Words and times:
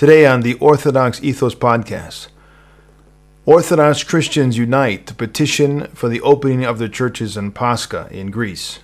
Today 0.00 0.24
on 0.24 0.40
the 0.40 0.54
Orthodox 0.54 1.22
Ethos 1.22 1.54
podcast, 1.54 2.28
Orthodox 3.44 4.02
Christians 4.02 4.56
unite 4.56 5.06
to 5.06 5.14
petition 5.14 5.88
for 5.88 6.08
the 6.08 6.22
opening 6.22 6.64
of 6.64 6.78
their 6.78 6.88
churches 6.88 7.36
in 7.36 7.52
Pascha 7.52 8.08
in 8.10 8.30
Greece. 8.30 8.78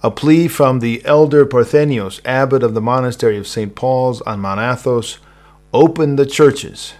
A 0.00 0.12
plea 0.12 0.46
from 0.46 0.78
the 0.78 1.04
elder 1.04 1.44
Parthenios, 1.44 2.20
abbot 2.24 2.62
of 2.62 2.72
the 2.72 2.80
monastery 2.80 3.36
of 3.36 3.48
St. 3.48 3.74
Paul's 3.74 4.20
on 4.22 4.38
Mount 4.38 4.60
Athos, 4.60 5.18
open 5.72 6.14
the 6.14 6.24
churches. 6.24 6.94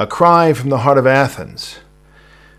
A 0.00 0.06
cry 0.08 0.52
from 0.52 0.70
the 0.70 0.78
heart 0.78 0.98
of 0.98 1.06
Athens. 1.06 1.78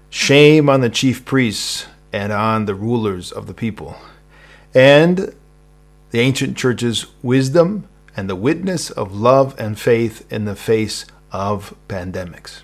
Shame 0.09 0.69
on 0.69 0.79
the 0.79 0.89
chief 0.89 1.25
priests 1.25 1.87
and 2.13 2.31
on 2.31 2.67
the 2.67 2.75
rulers 2.75 3.33
of 3.33 3.47
the 3.47 3.53
people. 3.53 3.97
And 4.73 5.35
the 6.11 6.21
ancient 6.21 6.55
church's 6.55 7.07
wisdom 7.21 7.89
and 8.15 8.29
the 8.29 8.35
witness 8.35 8.89
of 8.89 9.13
love 9.15 9.55
and 9.59 9.79
faith 9.79 10.25
in 10.31 10.45
the 10.45 10.55
face 10.55 11.05
of 11.31 11.75
pandemics. 11.87 12.61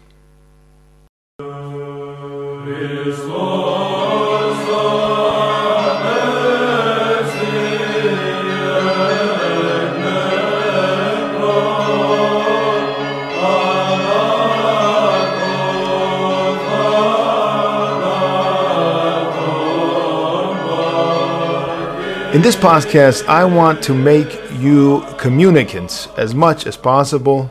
In 22.38 22.44
this 22.44 22.56
podcast, 22.56 23.26
I 23.28 23.46
want 23.46 23.82
to 23.86 23.96
make 23.96 24.40
you 24.60 25.04
communicants 25.18 26.08
as 26.18 26.36
much 26.36 26.68
as 26.68 26.78
possible 26.78 27.50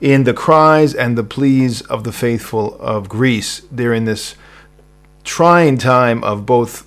in 0.00 0.22
the 0.22 0.32
cries 0.32 0.94
and 0.94 1.18
the 1.18 1.24
pleas 1.24 1.82
of 1.82 2.04
the 2.04 2.12
faithful 2.12 2.80
of 2.80 3.08
Greece 3.08 3.62
during 3.74 4.04
this 4.04 4.36
trying 5.24 5.78
time 5.78 6.22
of 6.22 6.46
both 6.46 6.86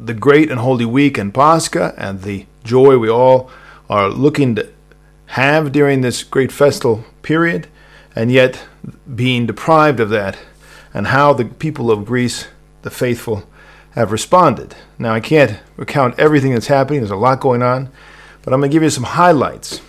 the 0.00 0.12
great 0.12 0.50
and 0.50 0.58
holy 0.58 0.84
week 0.84 1.18
and 1.18 1.32
Pascha 1.32 1.94
and 1.96 2.22
the 2.22 2.46
joy 2.64 2.98
we 2.98 3.08
all 3.08 3.48
are 3.88 4.08
looking 4.08 4.56
to 4.56 4.68
have 5.26 5.70
during 5.70 6.00
this 6.00 6.24
great 6.24 6.50
festal 6.50 7.04
period, 7.22 7.68
and 8.16 8.32
yet 8.32 8.64
being 9.14 9.46
deprived 9.46 10.00
of 10.00 10.10
that, 10.10 10.36
and 10.92 11.06
how 11.06 11.32
the 11.32 11.44
people 11.44 11.92
of 11.92 12.04
Greece, 12.04 12.48
the 12.82 12.90
faithful, 12.90 13.44
have 13.98 14.12
responded. 14.12 14.76
Now, 14.96 15.12
I 15.12 15.18
can't 15.18 15.58
recount 15.76 16.20
everything 16.20 16.52
that's 16.52 16.68
happening, 16.68 17.00
there's 17.00 17.10
a 17.10 17.16
lot 17.16 17.40
going 17.40 17.62
on, 17.64 17.90
but 18.42 18.52
I'm 18.52 18.60
going 18.60 18.70
to 18.70 18.72
give 18.72 18.84
you 18.84 18.90
some 18.90 19.02
highlights. 19.02 19.80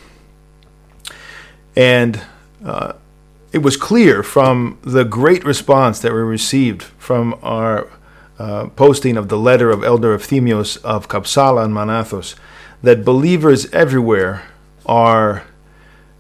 And 1.76 2.20
uh, 2.66 2.94
it 3.54 3.60
was 3.60 3.78
clear 3.78 4.24
from 4.24 4.80
the 4.82 5.06
great 5.06 5.46
response 5.46 6.00
that 6.00 6.12
we 6.12 6.20
received 6.22 6.82
from 6.98 7.38
our 7.44 7.88
uh, 8.40 8.70
posting 8.70 9.16
of 9.16 9.30
the 9.30 9.38
letter 9.38 9.70
of 9.70 9.84
Elder 9.84 10.18
Efthymios 10.18 10.84
of 10.84 11.08
Kapsala 11.08 11.64
and 11.64 11.74
Mount 11.74 11.92
Athos 11.92 12.36
that 12.82 13.06
believers 13.06 13.72
everywhere 13.72 14.44
are 14.88 15.44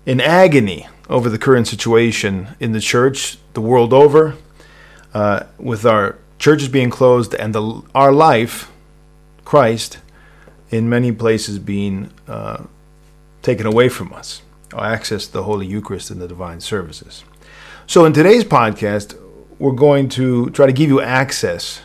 in 0.05 0.21
agony 0.21 0.87
over 1.09 1.27
the 1.27 1.39
current 1.39 1.67
situation 1.67 2.49
in 2.59 2.71
the 2.71 2.81
church, 2.81 3.39
the 3.53 3.61
world 3.61 3.93
over, 3.93 4.35
uh, 5.15 5.45
with 5.57 5.87
our 5.87 6.19
churches 6.39 6.69
being 6.69 6.89
closed, 6.89 7.35
and 7.35 7.53
the, 7.53 7.83
our 7.93 8.11
life, 8.11 8.71
Christ, 9.45 9.99
in 10.71 10.89
many 10.89 11.11
places 11.11 11.59
being 11.59 12.11
uh, 12.27 12.63
taken 13.41 13.65
away 13.65 13.89
from 13.89 14.13
us, 14.13 14.41
our 14.73 14.85
access 14.85 15.27
to 15.27 15.33
the 15.33 15.43
Holy 15.43 15.67
Eucharist 15.67 16.09
and 16.09 16.21
the 16.21 16.27
divine 16.27 16.61
services. 16.61 17.23
So, 17.85 18.05
in 18.05 18.13
today's 18.13 18.43
podcast, 18.43 19.19
we're 19.59 19.71
going 19.73 20.09
to 20.09 20.49
try 20.51 20.65
to 20.65 20.73
give 20.73 20.89
you 20.89 21.01
access 21.01 21.81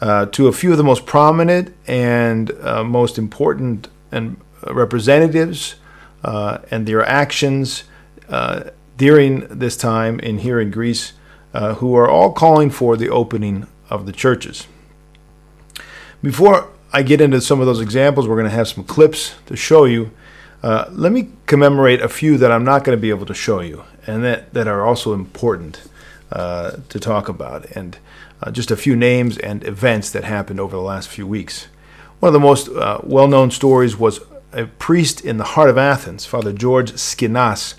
uh, 0.00 0.26
to 0.26 0.48
a 0.48 0.52
few 0.52 0.72
of 0.72 0.78
the 0.78 0.84
most 0.84 1.06
prominent 1.06 1.74
and 1.86 2.50
uh, 2.60 2.82
most 2.82 3.18
important 3.18 3.88
and 4.10 4.36
representatives 4.68 5.76
uh, 6.24 6.58
and 6.70 6.86
their 6.86 7.04
actions 7.04 7.84
uh, 8.28 8.64
during 8.96 9.46
this 9.46 9.76
time 9.76 10.18
in 10.20 10.38
here 10.38 10.60
in 10.60 10.70
Greece 10.70 11.12
uh, 11.54 11.74
who 11.74 11.94
are 11.96 12.08
all 12.08 12.32
calling 12.32 12.70
for 12.70 12.96
the 12.96 13.08
opening 13.08 13.66
of 13.90 14.06
the 14.06 14.12
churches. 14.12 14.66
Before 16.22 16.68
I 16.92 17.02
get 17.02 17.20
into 17.20 17.40
some 17.40 17.60
of 17.60 17.66
those 17.66 17.80
examples, 17.80 18.28
we're 18.28 18.36
going 18.36 18.50
to 18.50 18.56
have 18.56 18.68
some 18.68 18.84
clips 18.84 19.34
to 19.46 19.56
show 19.56 19.84
you. 19.84 20.10
Uh, 20.62 20.86
let 20.90 21.10
me 21.10 21.30
commemorate 21.46 22.00
a 22.00 22.08
few 22.08 22.38
that 22.38 22.52
I'm 22.52 22.64
not 22.64 22.84
going 22.84 22.96
to 22.96 23.00
be 23.00 23.10
able 23.10 23.26
to 23.26 23.34
show 23.34 23.60
you 23.60 23.84
and 24.06 24.22
that, 24.24 24.52
that 24.54 24.68
are 24.68 24.84
also 24.84 25.12
important 25.12 25.82
uh, 26.30 26.76
to 26.88 26.98
talk 26.98 27.28
about, 27.28 27.66
and 27.72 27.98
uh, 28.42 28.50
just 28.50 28.70
a 28.70 28.76
few 28.76 28.96
names 28.96 29.36
and 29.38 29.64
events 29.66 30.10
that 30.10 30.24
happened 30.24 30.60
over 30.60 30.74
the 30.74 30.82
last 30.82 31.08
few 31.08 31.26
weeks. 31.26 31.66
One 32.20 32.28
of 32.28 32.32
the 32.32 32.40
most 32.40 32.68
uh, 32.68 33.00
well 33.02 33.28
known 33.28 33.50
stories 33.50 33.96
was 33.96 34.20
a 34.52 34.66
priest 34.66 35.20
in 35.20 35.38
the 35.38 35.44
heart 35.44 35.70
of 35.70 35.78
Athens, 35.78 36.24
Father 36.24 36.52
George 36.52 36.92
Skinas, 36.92 37.74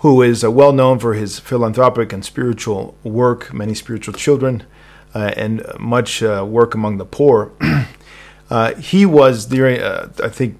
who 0.00 0.22
is 0.22 0.42
uh, 0.42 0.50
well 0.50 0.72
known 0.72 0.98
for 0.98 1.14
his 1.14 1.38
philanthropic 1.38 2.12
and 2.12 2.24
spiritual 2.24 2.96
work, 3.04 3.52
many 3.52 3.74
spiritual 3.74 4.14
children, 4.14 4.62
uh, 5.14 5.32
and 5.36 5.62
much 5.78 6.22
uh, 6.22 6.44
work 6.48 6.74
among 6.74 6.98
the 6.98 7.06
poor. 7.06 7.52
Uh, 8.52 8.74
he 8.74 9.06
was 9.06 9.46
during, 9.46 9.80
uh, 9.80 10.10
I 10.24 10.28
think, 10.28 10.58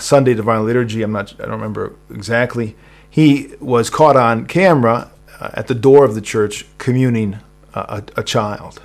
Sunday 0.00 0.34
Divine 0.34 0.66
Liturgy. 0.66 1.00
I'm 1.00 1.12
not, 1.12 1.32
I 1.40 1.44
don't 1.44 1.52
remember 1.52 1.96
exactly. 2.10 2.76
He 3.08 3.54
was 3.58 3.88
caught 3.88 4.16
on 4.16 4.44
camera 4.44 5.10
at 5.40 5.66
the 5.66 5.74
door 5.74 6.04
of 6.04 6.14
the 6.14 6.20
church 6.20 6.66
communing 6.76 7.38
a, 7.72 8.02
a 8.18 8.22
child, 8.22 8.82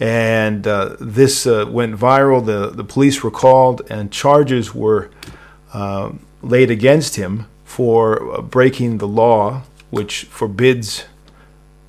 and 0.00 0.64
this 0.64 1.46
went 1.46 1.94
viral. 1.94 2.44
the 2.44 2.70
The 2.70 2.82
police 2.82 3.22
were 3.22 3.30
called, 3.30 3.82
and 3.88 4.10
charges 4.10 4.74
were 4.74 5.08
laid 6.42 6.72
against 6.72 7.14
him 7.14 7.46
for 7.76 8.40
breaking 8.40 8.96
the 8.96 9.06
law, 9.06 9.60
which 9.90 10.24
forbids 10.24 11.04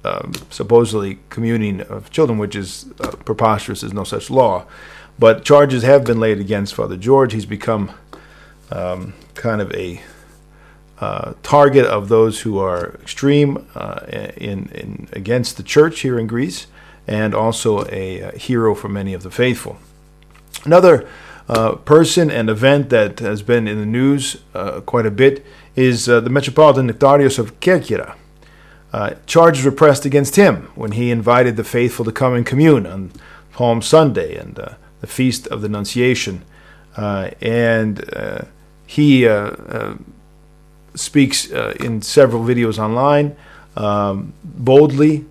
um, 0.04 0.34
supposedly 0.50 1.18
communing 1.30 1.80
of 1.80 2.12
children, 2.12 2.38
which 2.38 2.58
is 2.58 2.92
uh, 3.00 3.12
preposterous. 3.24 3.80
There's 3.80 3.94
no 3.94 4.04
such 4.04 4.30
law. 4.30 4.66
But 5.18 5.46
charges 5.46 5.84
have 5.84 6.04
been 6.04 6.20
laid 6.20 6.42
against 6.42 6.76
Father 6.76 6.98
George. 6.98 7.32
He's 7.32 7.46
become 7.46 7.92
um, 8.70 9.14
kind 9.34 9.62
of 9.62 9.74
a 9.74 10.02
uh, 11.00 11.36
target 11.42 11.86
of 11.86 12.10
those 12.10 12.42
who 12.42 12.60
are 12.60 12.96
extreme 13.02 13.66
uh, 13.74 14.02
in, 14.36 14.68
in 14.74 15.08
against 15.14 15.56
the 15.56 15.64
church 15.64 16.02
here 16.02 16.20
in 16.20 16.28
Greece, 16.28 16.68
and 17.08 17.34
also 17.34 17.86
a, 17.86 18.20
a 18.20 18.38
hero 18.38 18.76
for 18.76 18.90
many 18.90 19.14
of 19.14 19.24
the 19.24 19.32
faithful. 19.32 19.78
Another 20.66 21.08
uh, 21.48 21.76
person 21.76 22.30
and 22.30 22.50
event 22.50 22.90
that 22.90 23.20
has 23.20 23.42
been 23.42 23.70
in 23.70 23.80
the 23.80 23.86
news 23.86 24.42
uh, 24.54 24.82
quite 24.82 25.06
a 25.06 25.12
bit 25.12 25.46
is 25.78 26.10
uh, 26.10 26.20
the 26.20 26.30
Metropolitan 26.30 26.90
Nectarios 26.90 27.38
of 27.38 27.60
Kerkyra. 27.62 28.16
Uh, 28.92 29.12
charges 29.28 29.64
were 29.64 29.72
pressed 29.72 30.06
against 30.06 30.36
him 30.36 30.70
when 30.74 30.94
he 30.94 31.12
invited 31.12 31.56
the 31.56 31.64
faithful 31.64 32.04
to 32.04 32.12
come 32.12 32.34
and 32.34 32.46
commune 32.46 32.88
on 32.88 33.12
Palm 33.52 33.82
Sunday 33.82 34.36
and 34.36 34.60
uh, 34.60 34.70
the 35.02 35.08
Feast 35.08 35.46
of 35.48 35.62
the 35.62 35.68
Annunciation. 35.68 36.44
Uh, 36.96 37.30
and 37.42 38.12
uh, 38.16 38.42
he 38.88 39.28
uh, 39.28 39.96
speaks 40.96 41.46
in 41.46 42.02
several 42.02 42.44
videos 42.44 42.80
online 42.80 43.36
um, 43.76 44.34
boldly, 44.44 45.26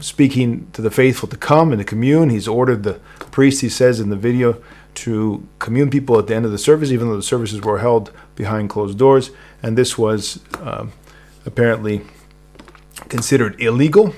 speaking 0.00 0.70
to 0.72 0.80
the 0.80 0.90
faithful 0.90 1.28
to 1.28 1.36
come 1.36 1.70
and 1.72 1.80
to 1.80 1.84
commune. 1.84 2.30
He's 2.30 2.48
ordered 2.48 2.82
the 2.82 2.98
priest, 3.30 3.60
he 3.60 3.68
says 3.68 4.00
in 4.00 4.08
the 4.08 4.16
video, 4.16 4.62
to 4.94 5.46
commune 5.58 5.90
people 5.90 6.18
at 6.18 6.26
the 6.26 6.34
end 6.34 6.44
of 6.44 6.52
the 6.52 6.58
service, 6.58 6.90
even 6.90 7.08
though 7.08 7.16
the 7.16 7.22
services 7.22 7.60
were 7.60 7.78
held 7.78 8.12
behind 8.34 8.70
closed 8.70 8.98
doors. 8.98 9.30
And 9.62 9.76
this 9.76 9.96
was 9.96 10.40
um, 10.60 10.92
apparently 11.46 12.02
considered 13.08 13.60
illegal, 13.60 14.14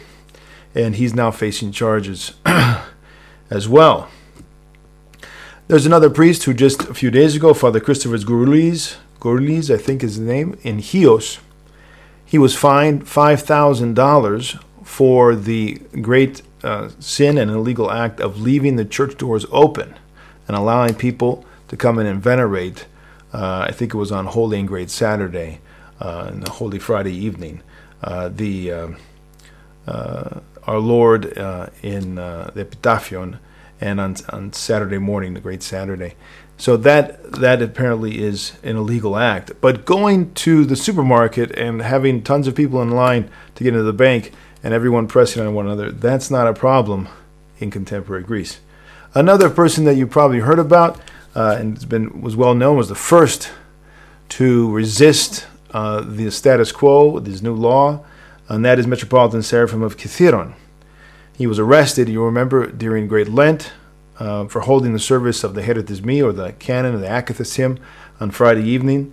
and 0.74 0.96
he's 0.96 1.14
now 1.14 1.30
facing 1.30 1.72
charges 1.72 2.32
as 3.50 3.68
well. 3.68 4.08
There's 5.68 5.86
another 5.86 6.10
priest 6.10 6.44
who 6.44 6.54
just 6.54 6.82
a 6.82 6.94
few 6.94 7.10
days 7.10 7.36
ago, 7.36 7.54
Father 7.54 7.80
Christopher 7.80 8.16
Gouroulis, 8.18 9.72
I 9.72 9.78
think 9.78 10.02
is 10.02 10.18
the 10.18 10.24
name, 10.24 10.58
in 10.62 10.80
Hios, 10.80 11.38
he 12.24 12.38
was 12.38 12.56
fined 12.56 13.04
$5,000 13.04 14.62
for 14.84 15.34
the 15.36 15.74
great 16.00 16.42
uh, 16.64 16.90
sin 16.98 17.38
and 17.38 17.50
illegal 17.50 17.90
act 17.90 18.20
of 18.20 18.40
leaving 18.40 18.76
the 18.76 18.84
church 18.84 19.16
doors 19.16 19.46
open 19.50 19.94
and 20.48 20.56
allowing 20.56 20.94
people 20.94 21.44
to 21.68 21.76
come 21.76 21.98
in 21.98 22.06
and 22.06 22.22
venerate. 22.22 22.86
Uh, 23.32 23.66
I 23.68 23.72
think 23.72 23.94
it 23.94 23.96
was 23.96 24.12
on 24.12 24.26
Holy 24.26 24.58
and 24.58 24.68
Great 24.68 24.90
Saturday 24.90 25.60
uh, 26.00 26.26
and 26.28 26.46
Holy 26.46 26.78
Friday 26.78 27.14
evening. 27.14 27.62
Uh, 28.02 28.28
the 28.28 28.72
uh, 28.72 28.88
uh, 29.86 30.40
our 30.66 30.78
Lord 30.78 31.24
in 31.82 32.16
the 32.16 32.52
Epitaphion, 32.56 33.38
and 33.80 34.00
on, 34.00 34.16
on 34.28 34.52
Saturday 34.52 34.98
morning, 34.98 35.34
the 35.34 35.40
Great 35.40 35.62
Saturday. 35.62 36.14
So 36.56 36.76
that 36.76 37.32
that 37.32 37.62
apparently 37.62 38.22
is 38.22 38.52
an 38.62 38.76
illegal 38.76 39.16
act. 39.16 39.52
But 39.60 39.84
going 39.84 40.34
to 40.34 40.64
the 40.64 40.76
supermarket 40.76 41.50
and 41.58 41.82
having 41.82 42.22
tons 42.22 42.46
of 42.46 42.54
people 42.54 42.80
in 42.82 42.90
line 42.90 43.30
to 43.54 43.64
get 43.64 43.72
into 43.72 43.82
the 43.82 43.92
bank 43.92 44.32
and 44.62 44.72
everyone 44.72 45.08
pressing 45.08 45.44
on 45.44 45.54
one 45.54 45.66
another, 45.66 45.90
that's 45.90 46.30
not 46.30 46.46
a 46.46 46.52
problem 46.52 47.08
in 47.58 47.70
contemporary 47.70 48.22
Greece. 48.22 48.60
Another 49.14 49.50
person 49.50 49.84
that 49.84 49.96
you 49.96 50.06
probably 50.06 50.40
heard 50.40 50.58
about 50.58 50.98
uh, 51.34 51.56
and 51.58 51.76
has 51.76 51.84
been 51.84 52.22
was 52.22 52.34
well 52.34 52.54
known 52.54 52.78
was 52.78 52.88
the 52.88 52.94
first 52.94 53.50
to 54.30 54.70
resist 54.70 55.46
uh, 55.72 56.00
the 56.00 56.30
status 56.30 56.72
quo 56.72 57.10
with 57.10 57.26
his 57.26 57.42
new 57.42 57.54
law, 57.54 58.02
and 58.48 58.64
that 58.64 58.78
is 58.78 58.86
Metropolitan 58.86 59.42
Seraphim 59.42 59.82
of 59.82 59.98
Kithiron. 59.98 60.54
He 61.36 61.46
was 61.46 61.58
arrested, 61.58 62.08
you 62.08 62.24
remember, 62.24 62.66
during 62.66 63.06
Great 63.06 63.28
Lent 63.28 63.72
uh, 64.18 64.46
for 64.46 64.60
holding 64.60 64.94
the 64.94 64.98
service 64.98 65.44
of 65.44 65.52
the 65.52 65.62
Heretismi 65.62 66.24
or 66.24 66.32
the 66.32 66.52
canon 66.52 66.94
of 66.94 67.02
the 67.02 67.06
Akathist 67.06 67.56
hymn 67.56 67.78
on 68.18 68.30
Friday 68.30 68.64
evening 68.64 69.12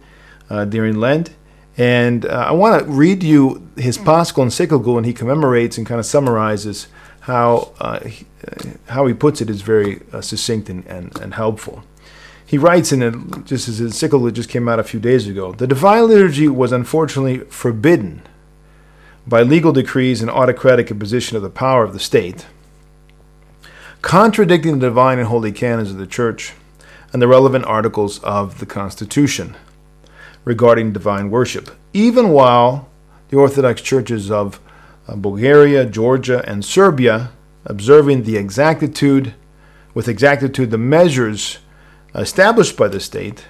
uh, 0.50 0.64
during 0.64 0.96
Lent. 0.96 1.32
And 1.78 2.26
uh, 2.26 2.46
I 2.48 2.52
want 2.52 2.86
to 2.86 2.90
read 2.90 3.22
you 3.22 3.70
his 3.76 3.98
Paschal 3.98 4.44
encyclical, 4.44 4.96
and 4.96 5.06
he 5.06 5.12
commemorates 5.12 5.78
and 5.78 5.86
kind 5.86 6.00
of 6.00 6.06
summarizes 6.06 6.88
how 7.22 7.74
uh, 7.80 8.00
he, 8.02 8.26
uh, 8.48 8.70
how 8.88 9.06
he 9.06 9.14
puts 9.14 9.42
it 9.42 9.50
is 9.50 9.62
very 9.62 10.02
uh, 10.14 10.22
succinct 10.22 10.70
and, 10.70 10.86
and, 10.88 11.18
and 11.20 11.34
helpful. 11.34 11.84
He 12.46 12.58
writes 12.58 12.92
in 12.92 13.04
it, 13.04 13.14
just 13.46 13.68
as 13.68 13.78
his 13.78 13.82
encyclical 13.92 14.32
just 14.32 14.50
came 14.50 14.68
out 14.68 14.80
a 14.80 14.84
few 14.84 15.00
days 15.00 15.28
ago, 15.28 15.54
the 15.54 15.68
Divine 15.68 16.08
Liturgy 16.08 16.48
was 16.48 16.72
unfortunately 16.72 17.40
forbidden 17.40 18.24
by 19.28 19.44
legal 19.44 19.72
decrees 19.72 20.22
and 20.22 20.32
autocratic 20.32 20.90
imposition 20.90 21.38
of 21.38 21.44
the 21.44 21.50
power 21.50 21.84
of 21.84 21.94
the 21.94 22.00
state 22.00 22.48
contradicting 24.02 24.80
the 24.80 24.88
divine 24.88 25.20
and 25.20 25.28
holy 25.28 25.52
canons 25.52 25.92
of 25.92 25.98
the 25.98 26.08
Church 26.08 26.54
and 27.12 27.22
the 27.22 27.28
relevant 27.28 27.66
articles 27.66 28.20
of 28.20 28.60
the 28.60 28.66
Constitution 28.66 29.58
regarding 30.46 30.94
divine 30.94 31.30
worship, 31.30 31.72
even 31.94 32.30
while 32.30 32.88
the 33.30 33.38
Orthodox 33.38 33.82
churches 33.82 34.32
of 34.32 34.60
Bulgaria, 35.16 35.86
Georgia, 35.86 36.44
and 36.48 36.64
Serbia, 36.64 37.32
observing 37.66 38.24
the 38.24 38.38
exactitude, 38.38 39.34
with 39.94 40.08
exactitude, 40.08 40.72
the 40.72 40.78
measures 40.78 41.60
established 42.16 42.78
by 42.78 42.88
the 42.88 43.00
state, 43.00 43.46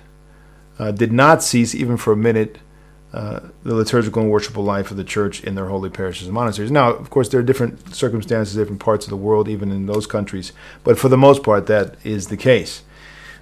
uh, 0.78 0.92
did 0.92 1.12
not 1.12 1.44
cease 1.44 1.76
even 1.76 1.98
for 1.98 2.14
a 2.14 2.18
minute 2.18 2.60
uh, 3.12 3.40
the 3.64 3.74
liturgical 3.74 4.22
and 4.22 4.32
worshipful 4.32 4.64
life 4.64 4.92
of 4.92 4.98
the 4.98 5.04
church 5.04 5.44
in 5.44 5.56
their 5.56 5.66
holy 5.66 5.90
parishes 5.90 6.28
and 6.28 6.34
monasteries. 6.34 6.70
Now, 6.70 6.94
of 6.94 7.10
course, 7.10 7.28
there 7.28 7.40
are 7.40 7.44
different 7.44 7.96
circumstances, 7.96 8.56
different 8.56 8.80
parts 8.80 9.06
of 9.06 9.10
the 9.10 9.18
world, 9.18 9.50
even 9.50 9.72
in 9.72 9.88
those 9.88 10.06
countries, 10.06 10.54
but 10.84 11.00
for 11.00 11.10
the 11.10 11.18
most 11.18 11.42
part, 11.42 11.66
that 11.68 11.96
is 12.04 12.28
the 12.28 12.38
case. 12.38 12.84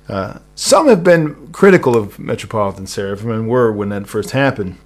Uh, 0.08 0.40
some 0.56 0.88
have 0.88 1.04
been 1.04 1.52
critical 1.52 1.98
of 1.98 2.18
Metropolitan 2.18 2.88
Seraphim 2.88 3.30
and 3.30 3.50
were 3.50 3.72
when 3.74 3.90
that 3.90 4.08
first 4.08 4.32
happened. 4.32 4.78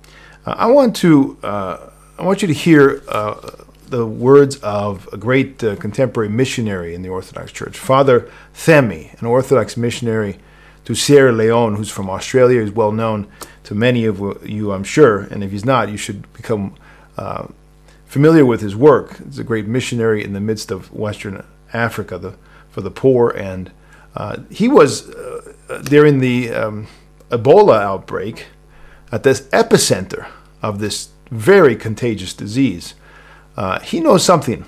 Uh, 0.47 0.55
I 0.57 0.65
want 0.65 0.95
to 0.97 1.37
uh, 1.43 1.90
I 2.21 2.23
want 2.23 2.43
you 2.43 2.47
to 2.49 2.53
hear 2.53 3.01
uh, 3.07 3.63
the 3.87 4.05
words 4.05 4.57
of 4.57 5.09
a 5.11 5.17
great 5.17 5.57
contemporary 5.57 6.29
missionary 6.29 6.93
in 6.93 7.01
the 7.01 7.09
Orthodox 7.09 7.51
Church, 7.51 7.75
Father 7.75 8.29
Themi, 8.53 9.19
an 9.19 9.25
Orthodox 9.25 9.75
missionary 9.75 10.37
to 10.85 10.93
Sierra 10.93 11.31
Leone, 11.31 11.77
who's 11.77 11.89
from 11.89 12.11
Australia, 12.11 12.61
he's 12.61 12.71
well 12.71 12.91
known 12.91 13.27
to 13.63 13.73
many 13.73 14.05
of 14.05 14.19
you, 14.47 14.71
I'm 14.71 14.83
sure. 14.83 15.21
And 15.21 15.43
if 15.43 15.49
he's 15.49 15.65
not, 15.65 15.89
you 15.89 15.97
should 15.97 16.31
become 16.33 16.75
uh, 17.17 17.47
familiar 18.05 18.45
with 18.45 18.61
his 18.61 18.75
work. 18.75 19.17
He's 19.17 19.39
a 19.39 19.43
great 19.43 19.65
missionary 19.65 20.23
in 20.23 20.33
the 20.33 20.39
midst 20.39 20.69
of 20.69 20.93
Western 20.93 21.43
Africa 21.73 22.19
the, 22.19 22.35
for 22.69 22.81
the 22.81 22.91
poor. 22.91 23.31
And 23.31 23.71
uh, 24.15 24.41
he 24.51 24.67
was, 24.67 25.09
uh, 25.09 25.81
during 25.85 26.19
the 26.19 26.51
um, 26.51 26.87
Ebola 27.31 27.81
outbreak, 27.81 28.45
at 29.11 29.23
this 29.23 29.41
epicenter 29.47 30.27
of 30.61 30.77
this 30.77 31.09
very 31.31 31.75
contagious 31.75 32.33
disease. 32.33 32.93
Uh, 33.57 33.79
he 33.79 33.99
knows 33.99 34.23
something 34.23 34.65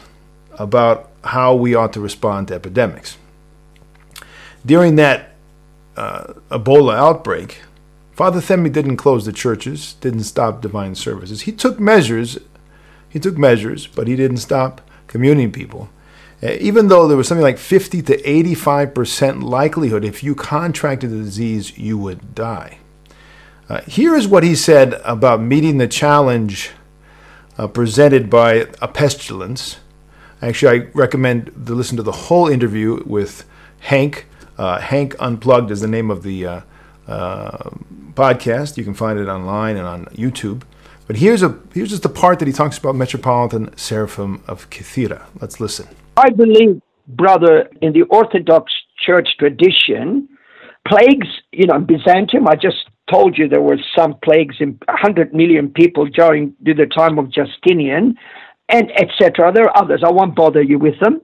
about 0.54 1.12
how 1.26 1.54
we 1.54 1.76
ought 1.76 1.94
to 1.94 2.00
respond 2.00 2.48
to 2.48 2.56
epidemics. 2.56 3.18
During 4.66 4.96
that 4.96 5.36
uh, 5.96 6.34
Ebola 6.50 6.96
outbreak, 6.96 7.62
Father 8.14 8.40
Themi 8.40 8.72
didn't 8.72 8.98
close 8.98 9.26
the 9.26 9.34
churches, 9.34 9.96
didn't 9.96 10.24
stop 10.24 10.62
divine 10.62 10.96
services. 10.96 11.42
He 11.42 11.52
took 11.52 11.80
measures, 11.80 12.38
he 13.10 13.20
took 13.20 13.38
measures, 13.38 13.88
but 13.88 14.08
he 14.08 14.16
didn't 14.16 14.38
stop 14.38 14.82
communing 15.08 15.52
people. 15.52 15.90
Uh, 16.42 16.52
even 16.60 16.88
though 16.88 17.08
there 17.08 17.18
was 17.18 17.28
something 17.28 17.44
like 17.44 17.58
50 17.58 18.02
to 18.04 18.22
85% 18.22 19.44
likelihood 19.44 20.04
if 20.04 20.24
you 20.24 20.36
contracted 20.36 21.12
the 21.12 21.18
disease, 21.18 21.78
you 21.78 21.98
would 21.98 22.36
die. 22.36 22.80
Uh, 23.70 23.82
here 23.82 24.16
is 24.16 24.28
what 24.28 24.44
he 24.44 24.56
said 24.56 24.94
about 25.06 25.42
meeting 25.42 25.78
the 25.78 25.88
challenge 25.88 26.72
uh, 27.58 27.68
presented 27.68 28.30
by 28.30 28.68
a 28.82 28.88
pestilence. 28.88 29.78
Actually, 30.42 30.82
I 30.82 30.88
recommend 30.94 31.46
to 31.68 31.74
listen 31.74 31.96
to 31.98 32.04
the 32.04 32.12
whole 32.12 32.48
interview 32.48 33.02
with 33.06 33.46
Hank 33.80 34.28
uh, 34.58 34.80
Hank 34.80 35.16
Unplugged 35.20 35.72
is 35.72 35.82
the 35.82 35.88
name 35.88 36.12
of 36.12 36.24
the 36.24 36.46
uh, 36.46 36.62
uh, 37.08 37.70
podcast. 38.14 38.78
You 38.78 38.84
can 38.84 38.94
find 38.94 39.20
it 39.20 39.28
online 39.28 39.78
and 39.78 39.88
on 39.88 40.06
YouTube. 40.06 40.64
But 41.08 41.18
here's 41.18 41.44
a 41.44 41.60
here's 41.74 41.90
just 41.90 42.04
the 42.04 42.10
part 42.10 42.40
that 42.40 42.48
he 42.48 42.54
talks 42.54 42.78
about 42.78 42.96
Metropolitan 42.96 43.76
Seraphim 43.78 44.44
of 44.48 44.70
Kythera. 44.70 45.26
Let's 45.42 45.60
listen. 45.60 45.88
I 46.16 46.30
believe, 46.30 46.82
brother, 47.08 47.70
in 47.82 47.94
the 47.94 48.04
Orthodox 48.04 48.72
Church 49.00 49.28
tradition, 49.38 50.30
plagues, 50.88 51.28
you 51.52 51.68
know, 51.68 51.76
in 51.76 51.86
Byzantium, 51.86 52.48
I 52.48 52.56
just 52.56 52.78
told 53.14 53.38
you 53.38 53.48
there 53.48 53.62
were 53.62 53.80
some 53.98 54.16
plagues 54.24 54.56
in 54.60 54.80
100 54.88 55.34
million 55.34 55.70
people 55.70 56.06
during 56.08 56.54
the 56.62 56.88
time 56.96 57.20
of 57.20 57.32
Justinian, 57.32 58.16
and 58.70 58.92
etc. 58.92 59.52
There 59.54 59.66
are 59.66 59.78
others. 59.84 60.02
I 60.06 60.12
won't 60.12 60.36
bother 60.36 60.62
you 60.62 60.80
with 60.80 61.00
them 61.00 61.22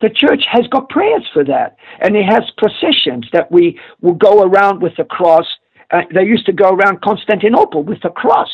the 0.00 0.10
church 0.10 0.42
has 0.50 0.66
got 0.68 0.88
prayers 0.88 1.26
for 1.32 1.44
that. 1.44 1.76
And 2.00 2.16
it 2.16 2.24
has 2.24 2.44
processions 2.56 3.26
that 3.32 3.50
we 3.50 3.78
will 4.00 4.14
go 4.14 4.42
around 4.42 4.80
with 4.80 4.92
the 4.96 5.04
cross. 5.04 5.46
Uh, 5.90 6.02
they 6.14 6.22
used 6.22 6.46
to 6.46 6.52
go 6.52 6.70
around 6.70 7.02
Constantinople 7.02 7.82
with 7.82 8.00
the 8.02 8.10
cross 8.10 8.48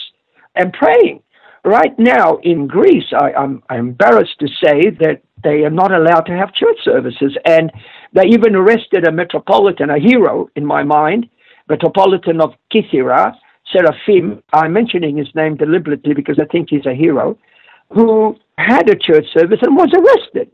and 0.55 0.73
praying. 0.73 1.23
Right 1.65 1.99
now 1.99 2.37
in 2.43 2.67
Greece, 2.67 3.13
I, 3.13 3.33
I'm, 3.33 3.63
I'm 3.69 3.89
embarrassed 3.89 4.39
to 4.41 4.49
say 4.63 4.91
that 5.01 5.23
they 5.43 5.65
are 5.65 5.71
not 5.71 5.93
allowed 5.93 6.23
to 6.27 6.33
have 6.33 6.55
church 6.55 6.79
services. 6.83 7.37
And 7.45 7.71
they 8.13 8.27
even 8.27 8.55
arrested 8.55 9.07
a 9.07 9.13
metropolitan, 9.13 9.91
a 9.91 9.99
hero 9.99 10.49
in 10.57 10.65
my 10.65 10.83
mind, 10.83 11.29
metropolitan 11.69 12.41
of 12.41 12.55
Kythera, 12.73 13.35
Seraphim. 13.73 14.43
I'm 14.53 14.73
mentioning 14.73 15.17
his 15.17 15.29
name 15.35 15.57
deliberately 15.57 16.15
because 16.15 16.39
I 16.41 16.47
think 16.47 16.69
he's 16.71 16.87
a 16.87 16.95
hero, 16.95 17.39
who 17.91 18.37
had 18.59 18.89
a 18.89 18.97
church 18.97 19.27
service 19.37 19.59
and 19.63 19.77
was 19.77 19.91
arrested. 19.95 20.51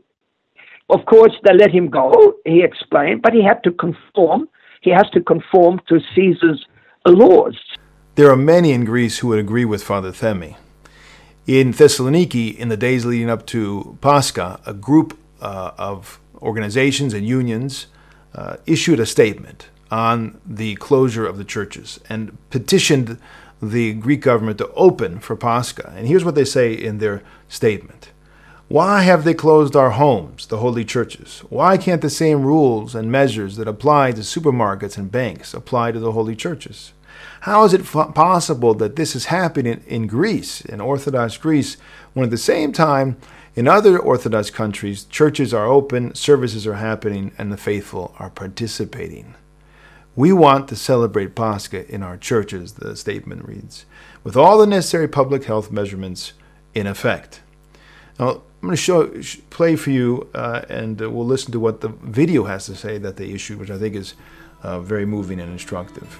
Of 0.89 1.05
course, 1.05 1.33
they 1.43 1.53
let 1.53 1.71
him 1.71 1.89
go, 1.89 2.35
he 2.45 2.63
explained, 2.63 3.21
but 3.21 3.33
he 3.33 3.43
had 3.43 3.63
to 3.63 3.71
conform. 3.71 4.49
He 4.81 4.89
has 4.89 5.09
to 5.13 5.21
conform 5.21 5.79
to 5.87 5.99
Caesar's 6.15 6.65
laws. 7.05 7.57
There 8.15 8.29
are 8.29 8.35
many 8.35 8.71
in 8.71 8.83
Greece 8.83 9.19
who 9.19 9.29
would 9.29 9.39
agree 9.39 9.63
with 9.63 9.83
Father 9.83 10.11
Themi. 10.11 10.57
In 11.47 11.71
Thessaloniki, 11.71 12.55
in 12.57 12.69
the 12.69 12.77
days 12.77 13.05
leading 13.05 13.29
up 13.29 13.45
to 13.47 13.97
Pascha, 14.01 14.59
a 14.65 14.73
group 14.73 15.17
uh, 15.39 15.71
of 15.77 16.19
organizations 16.41 17.13
and 17.13 17.25
unions 17.25 17.87
uh, 18.35 18.57
issued 18.65 18.99
a 18.99 19.05
statement 19.05 19.69
on 19.91 20.39
the 20.45 20.75
closure 20.75 21.27
of 21.27 21.37
the 21.37 21.43
churches 21.43 21.99
and 22.09 22.37
petitioned 22.49 23.19
the 23.61 23.93
Greek 23.93 24.21
government 24.21 24.57
to 24.57 24.71
open 24.71 25.19
for 25.19 25.35
Pascha. 25.35 25.93
And 25.95 26.07
here's 26.07 26.25
what 26.25 26.35
they 26.35 26.45
say 26.45 26.73
in 26.73 26.97
their 26.97 27.21
statement 27.47 28.11
why 28.71 29.01
have 29.01 29.25
they 29.25 29.33
closed 29.33 29.75
our 29.75 29.89
homes, 29.89 30.47
the 30.47 30.59
holy 30.59 30.85
churches? 30.85 31.39
Why 31.49 31.77
can't 31.77 32.01
the 32.01 32.09
same 32.09 32.43
rules 32.43 32.95
and 32.95 33.11
measures 33.11 33.57
that 33.57 33.67
apply 33.67 34.13
to 34.13 34.21
supermarkets 34.21 34.97
and 34.97 35.11
banks 35.11 35.53
apply 35.53 35.91
to 35.91 35.99
the 35.99 36.13
holy 36.13 36.37
churches? 36.37 36.93
How 37.41 37.65
is 37.65 37.73
it 37.73 37.81
f- 37.81 38.13
possible 38.13 38.73
that 38.75 38.95
this 38.95 39.13
is 39.13 39.25
happening 39.25 39.83
in 39.87 40.07
Greece, 40.07 40.61
in 40.61 40.79
Orthodox 40.79 41.35
Greece, 41.35 41.75
when 42.13 42.23
at 42.23 42.31
the 42.31 42.37
same 42.37 42.71
time 42.71 43.17
in 43.55 43.67
other 43.67 43.99
Orthodox 43.99 44.49
countries 44.49 45.03
churches 45.03 45.53
are 45.53 45.65
open, 45.65 46.15
services 46.15 46.65
are 46.65 46.75
happening, 46.75 47.33
and 47.37 47.51
the 47.51 47.57
faithful 47.57 48.15
are 48.19 48.29
participating? 48.29 49.35
We 50.15 50.33
want 50.33 50.67
to 50.67 50.75
celebrate 50.75 51.35
Pascha 51.35 51.87
in 51.89 52.03
our 52.03 52.17
churches, 52.17 52.73
the 52.73 52.97
statement 52.97 53.47
reads, 53.47 53.85
with 54.25 54.35
all 54.35 54.57
the 54.57 54.67
necessary 54.67 55.07
public 55.07 55.45
health 55.45 55.71
measurements 55.71 56.33
in 56.75 56.85
effect. 56.85 57.41
Now, 58.19 58.41
I'm 58.61 58.67
going 58.67 58.75
to 58.75 58.77
show 58.77 59.09
play 59.49 59.77
for 59.77 59.89
you, 59.89 60.29
uh, 60.35 60.63
and 60.67 61.01
uh, 61.01 61.09
we'll 61.09 61.25
listen 61.25 61.53
to 61.53 61.61
what 61.61 61.79
the 61.79 61.87
video 61.87 62.43
has 62.43 62.65
to 62.65 62.75
say 62.75 62.97
that 62.97 63.15
they 63.15 63.29
issued, 63.29 63.57
which 63.57 63.71
I 63.71 63.77
think 63.77 63.95
is 63.95 64.15
uh, 64.63 64.81
very 64.81 65.05
moving 65.05 65.39
and 65.39 65.49
instructive. 65.49 66.19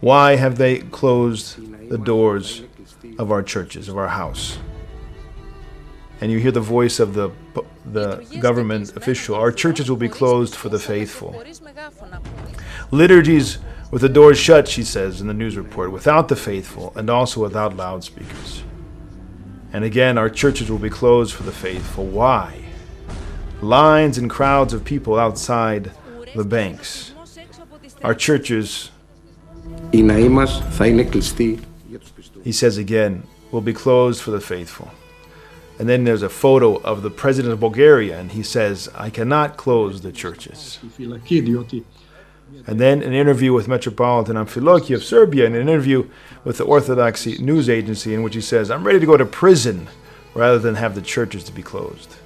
Why 0.00 0.36
have 0.36 0.58
they 0.58 0.80
closed 0.80 1.88
the 1.88 1.98
doors 1.98 2.62
of 3.18 3.32
our 3.32 3.42
churches, 3.42 3.88
of 3.88 3.96
our 3.96 4.08
house? 4.08 4.58
And 6.20 6.32
you 6.32 6.38
hear 6.38 6.50
the 6.50 6.60
voice 6.60 7.00
of 7.00 7.14
the 7.14 7.30
the 7.92 8.38
government 8.40 8.96
official, 8.96 9.34
our 9.34 9.52
churches 9.52 9.88
will 9.88 9.96
be 9.96 10.08
closed 10.08 10.54
for 10.54 10.68
the 10.68 10.78
faithful. 10.78 11.42
Liturgies 12.90 13.58
with 13.90 14.02
the 14.02 14.08
doors 14.08 14.38
shut, 14.38 14.68
she 14.68 14.82
says 14.82 15.20
in 15.20 15.26
the 15.26 15.34
news 15.34 15.56
report, 15.56 15.90
without 15.90 16.28
the 16.28 16.36
faithful 16.36 16.92
and 16.96 17.08
also 17.08 17.42
without 17.42 17.76
loudspeakers. 17.76 18.62
And 19.72 19.84
again, 19.84 20.18
our 20.18 20.30
churches 20.30 20.70
will 20.70 20.78
be 20.78 20.90
closed 20.90 21.34
for 21.34 21.42
the 21.42 21.52
faithful. 21.52 22.04
Why? 22.06 22.62
Lines 23.60 24.18
and 24.18 24.30
crowds 24.30 24.72
of 24.72 24.84
people 24.84 25.18
outside 25.18 25.90
the 26.34 26.44
banks. 26.44 27.12
Our 28.02 28.14
churches, 28.14 28.90
he 29.92 30.02
says 32.52 32.78
again, 32.78 33.26
will 33.50 33.60
be 33.60 33.72
closed 33.72 34.22
for 34.22 34.30
the 34.30 34.40
faithful. 34.40 34.90
And 35.78 35.88
then 35.88 36.04
there's 36.04 36.22
a 36.22 36.28
photo 36.28 36.76
of 36.76 37.02
the 37.02 37.10
president 37.10 37.52
of 37.52 37.60
Bulgaria, 37.60 38.18
and 38.18 38.32
he 38.32 38.42
says, 38.42 38.88
I 38.94 39.10
cannot 39.10 39.56
close 39.56 40.00
the 40.00 40.10
churches. 40.10 40.78
And 42.66 42.80
then 42.80 43.02
an 43.02 43.12
interview 43.12 43.52
with 43.52 43.68
Metropolitan 43.68 44.36
Amfiloki 44.36 44.94
of 44.94 45.04
Serbia, 45.04 45.46
and 45.46 45.54
an 45.54 45.68
interview 45.68 46.08
with 46.44 46.58
the 46.58 46.64
Orthodoxy 46.64 47.38
news 47.38 47.68
agency, 47.68 48.12
in 48.12 48.22
which 48.22 48.34
he 48.34 48.40
says, 48.40 48.70
I'm 48.70 48.84
ready 48.84 48.98
to 48.98 49.06
go 49.06 49.16
to 49.16 49.26
prison 49.26 49.88
rather 50.34 50.58
than 50.58 50.74
have 50.74 50.94
the 50.94 51.02
churches 51.02 51.44
to 51.44 51.52
be 51.52 51.62
closed. 51.62 52.16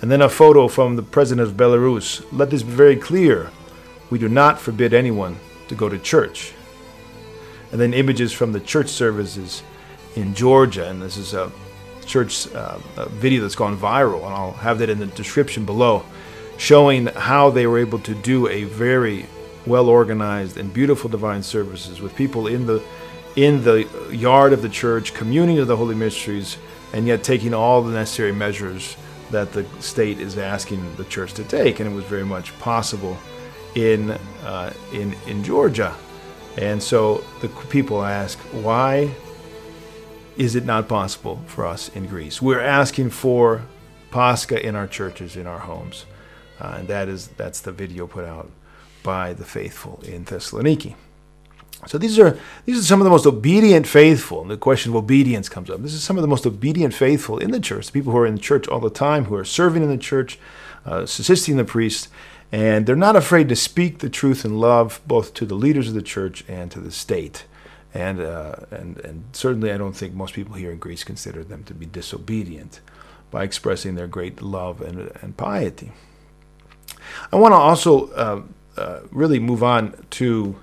And 0.00 0.10
then 0.10 0.22
a 0.22 0.28
photo 0.28 0.68
from 0.68 0.96
the 0.96 1.02
president 1.02 1.48
of 1.48 1.56
Belarus. 1.56 2.24
Let 2.32 2.50
this 2.50 2.62
be 2.62 2.70
very 2.70 2.96
clear. 2.96 3.50
We 4.10 4.18
do 4.18 4.28
not 4.28 4.60
forbid 4.60 4.94
anyone 4.94 5.38
to 5.68 5.74
go 5.74 5.88
to 5.88 5.98
church. 5.98 6.52
And 7.72 7.80
then 7.80 7.92
images 7.92 8.32
from 8.32 8.52
the 8.52 8.60
church 8.60 8.88
services 8.88 9.62
in 10.14 10.34
Georgia, 10.34 10.88
and 10.88 11.02
this 11.02 11.16
is 11.16 11.34
a 11.34 11.52
church 12.08 12.48
uh, 12.52 12.78
video 13.10 13.42
that's 13.42 13.54
gone 13.54 13.76
viral, 13.76 14.24
and 14.24 14.34
I'll 14.34 14.52
have 14.52 14.78
that 14.80 14.90
in 14.90 14.98
the 14.98 15.06
description 15.06 15.64
below, 15.64 16.02
showing 16.56 17.06
how 17.06 17.50
they 17.50 17.66
were 17.66 17.78
able 17.78 18.00
to 18.00 18.14
do 18.14 18.48
a 18.48 18.64
very 18.64 19.26
well 19.66 19.88
organized 19.88 20.56
and 20.56 20.72
beautiful 20.72 21.10
divine 21.10 21.42
services 21.42 22.00
with 22.00 22.16
people 22.16 22.46
in 22.46 22.66
the 22.66 22.82
in 23.36 23.62
the 23.62 23.86
yard 24.10 24.52
of 24.52 24.62
the 24.62 24.68
church, 24.68 25.14
communing 25.14 25.58
of 25.60 25.68
the 25.68 25.76
holy 25.76 25.94
mysteries, 25.94 26.58
and 26.92 27.06
yet 27.06 27.22
taking 27.22 27.54
all 27.54 27.82
the 27.82 27.92
necessary 27.92 28.32
measures 28.32 28.96
that 29.30 29.52
the 29.52 29.64
state 29.78 30.18
is 30.18 30.38
asking 30.38 30.80
the 30.96 31.04
church 31.04 31.34
to 31.34 31.44
take, 31.44 31.78
and 31.78 31.88
it 31.88 31.94
was 31.94 32.04
very 32.04 32.24
much 32.24 32.58
possible 32.58 33.16
in 33.74 34.10
uh, 34.44 34.72
in 34.92 35.14
in 35.26 35.44
Georgia. 35.44 35.94
And 36.56 36.82
so 36.82 37.22
the 37.40 37.48
people 37.68 38.02
ask, 38.02 38.36
why 38.64 39.14
is 40.38 40.54
it 40.54 40.64
not 40.64 40.88
possible 40.88 41.42
for 41.46 41.66
us 41.66 41.88
in 41.90 42.06
Greece? 42.06 42.40
We're 42.40 42.60
asking 42.60 43.10
for 43.10 43.62
Pascha 44.12 44.64
in 44.64 44.76
our 44.76 44.86
churches, 44.86 45.36
in 45.36 45.46
our 45.46 45.58
homes. 45.58 46.06
Uh, 46.60 46.76
and 46.78 46.88
that 46.88 47.08
is 47.08 47.28
that's 47.28 47.60
the 47.60 47.72
video 47.72 48.06
put 48.06 48.24
out 48.24 48.50
by 49.02 49.32
the 49.32 49.44
faithful 49.44 50.00
in 50.04 50.24
Thessaloniki. 50.24 50.94
So 51.86 51.98
these 51.98 52.18
are 52.18 52.38
these 52.64 52.78
are 52.78 52.82
some 52.82 53.00
of 53.00 53.04
the 53.04 53.10
most 53.10 53.26
obedient 53.26 53.86
faithful, 53.86 54.42
and 54.42 54.50
the 54.50 54.56
question 54.56 54.92
of 54.92 54.96
obedience 54.96 55.48
comes 55.48 55.70
up. 55.70 55.82
This 55.82 55.94
is 55.94 56.02
some 56.02 56.16
of 56.16 56.22
the 56.22 56.28
most 56.28 56.46
obedient 56.46 56.94
faithful 56.94 57.38
in 57.38 57.50
the 57.50 57.60
church, 57.60 57.86
the 57.86 57.92
people 57.92 58.12
who 58.12 58.18
are 58.18 58.26
in 58.26 58.36
the 58.36 58.40
church 58.40 58.66
all 58.68 58.80
the 58.80 58.90
time, 58.90 59.26
who 59.26 59.36
are 59.36 59.44
serving 59.44 59.82
in 59.82 59.88
the 59.88 59.98
church, 59.98 60.38
uh, 60.86 61.02
assisting 61.02 61.56
the 61.56 61.64
priest, 61.64 62.08
and 62.50 62.86
they're 62.86 62.96
not 62.96 63.14
afraid 63.14 63.48
to 63.48 63.56
speak 63.56 63.98
the 63.98 64.10
truth 64.10 64.44
in 64.44 64.58
love, 64.58 65.00
both 65.06 65.34
to 65.34 65.46
the 65.46 65.54
leaders 65.54 65.88
of 65.88 65.94
the 65.94 66.02
church 66.02 66.44
and 66.48 66.70
to 66.72 66.80
the 66.80 66.90
state 66.90 67.44
and 67.98 68.20
uh, 68.20 68.54
and 68.70 68.98
and 68.98 69.24
certainly 69.32 69.72
I 69.72 69.76
don't 69.76 69.96
think 69.96 70.14
most 70.14 70.32
people 70.32 70.54
here 70.54 70.70
in 70.70 70.78
Greece 70.78 71.02
consider 71.02 71.42
them 71.42 71.64
to 71.64 71.74
be 71.74 71.84
disobedient 71.84 72.80
by 73.32 73.42
expressing 73.42 73.96
their 73.96 74.06
great 74.06 74.40
love 74.40 74.80
and 74.80 75.10
and 75.20 75.36
piety. 75.36 75.90
I 77.32 77.36
want 77.36 77.52
to 77.52 77.56
also 77.56 78.08
uh, 78.12 78.42
uh, 78.76 79.00
really 79.10 79.40
move 79.40 79.64
on 79.64 80.06
to 80.10 80.56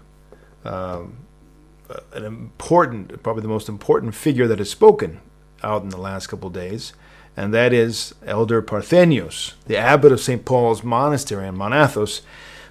um, 0.64 1.18
an 2.14 2.24
important, 2.24 3.22
probably 3.22 3.42
the 3.42 3.50
most 3.50 3.68
important 3.68 4.16
figure 4.16 4.48
that 4.48 4.60
has 4.60 4.70
spoken 4.70 5.20
out 5.62 5.84
in 5.84 5.90
the 5.90 5.98
last 5.98 6.28
couple 6.28 6.50
days, 6.50 6.94
and 7.36 7.54
that 7.54 7.74
is 7.74 8.16
Elder 8.26 8.62
Parthenios, 8.62 9.56
the 9.66 9.78
abbot 9.78 10.14
of 10.14 10.22
St. 10.22 10.46
Paul's 10.46 10.84
Monastery 10.84 11.48
in 11.48 11.58
Mount 11.58 11.74
Athos, 11.74 12.22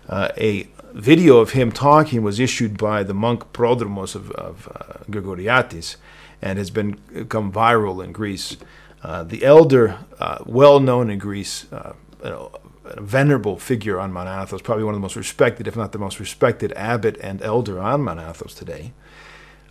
uh, 0.09 0.29
a 0.39 0.69
video 0.95 1.39
of 1.39 1.51
him 1.51 1.73
talking 1.73 2.23
was 2.23 2.39
issued 2.39 2.79
by 2.79 3.03
the 3.03 3.15
monk 3.15 3.53
Prodromos 3.53 4.15
of, 4.15 4.31
of 4.33 4.69
uh, 4.69 5.05
Grigoriatis 5.11 5.97
and 6.41 6.59
has 6.59 6.71
been 6.71 6.93
become 7.13 7.53
viral 7.53 8.03
in 8.03 8.13
Greece. 8.13 8.57
Uh, 9.03 9.25
the 9.25 9.45
elder, 9.45 9.99
uh, 10.19 10.39
well 10.47 10.81
known 10.81 11.11
in 11.11 11.19
Greece, 11.19 11.71
uh, 11.73 11.93
a 12.23 13.01
venerable 13.01 13.59
figure 13.59 13.99
on 13.99 14.13
Mount 14.13 14.29
Athos, 14.29 14.63
probably 14.63 14.85
one 14.85 14.95
of 14.95 15.01
the 15.01 15.03
most 15.03 15.17
respected, 15.17 15.67
if 15.67 15.77
not 15.77 15.93
the 15.93 15.99
most 15.99 16.21
respected, 16.21 16.73
abbot 16.73 17.19
and 17.21 17.43
elder 17.43 17.81
on 17.81 18.03
Mount 18.03 18.21
Athos 18.21 18.55
today. 18.55 18.93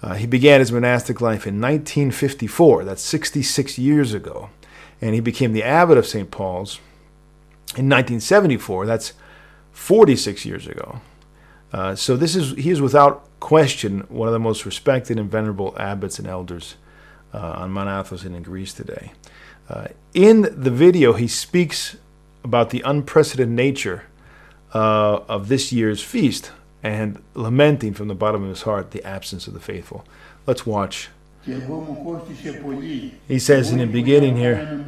Uh, 0.02 0.16
he 0.16 0.28
began 0.28 0.60
his 0.60 0.72
monastic 0.72 1.22
life 1.22 1.48
in 1.48 1.62
1954, 1.62 2.84
that's 2.84 3.02
66 3.02 3.78
years 3.78 4.14
ago, 4.14 4.50
and 5.00 5.16
he 5.16 5.22
became 5.22 5.54
the 5.54 5.64
abbot 5.64 5.98
of 5.98 6.06
St. 6.06 6.30
Paul's 6.30 6.80
in 7.76 7.90
1974, 7.90 8.86
that's 8.86 9.14
46 9.72 10.46
years 10.46 10.68
ago. 10.68 11.02
Uh, 11.74 11.96
so 11.96 12.16
this 12.16 12.36
is 12.36 12.56
he 12.56 12.70
is 12.70 12.80
without 12.80 13.28
question 13.40 14.02
one 14.08 14.28
of 14.28 14.34
the 14.34 14.40
most 14.40 14.66
respected 14.66 15.18
and 15.18 15.30
venerable 15.30 15.76
abbots 15.78 16.20
and 16.20 16.28
elders 16.28 16.76
uh, 17.34 17.38
on 17.38 17.72
Mount 17.72 17.90
Athos 17.90 18.24
and 18.24 18.36
in 18.36 18.44
Greece 18.44 18.74
today. 18.74 19.12
Uh, 19.68 19.88
in 20.14 20.44
the 20.56 20.70
video, 20.70 21.14
he 21.14 21.28
speaks 21.28 21.98
about 22.44 22.70
the 22.70 22.82
unprecedented 22.86 23.54
nature 23.56 24.04
uh, 24.74 25.22
of 25.28 25.48
this 25.48 25.72
year's 25.74 26.02
feast 26.02 26.52
and 26.84 27.22
lamenting 27.34 27.94
from 27.94 28.08
the 28.08 28.16
bottom 28.16 28.44
of 28.44 28.50
his 28.50 28.64
heart 28.64 28.92
the 28.92 29.04
absence 29.04 29.48
of 29.48 29.54
the 29.54 29.60
faithful. 29.60 30.06
Let's 30.46 30.66
watch. 30.66 31.10
He 33.28 33.40
says 33.40 33.72
in 33.72 33.80
the 33.80 33.86
beginning 33.88 34.38
here, 34.38 34.84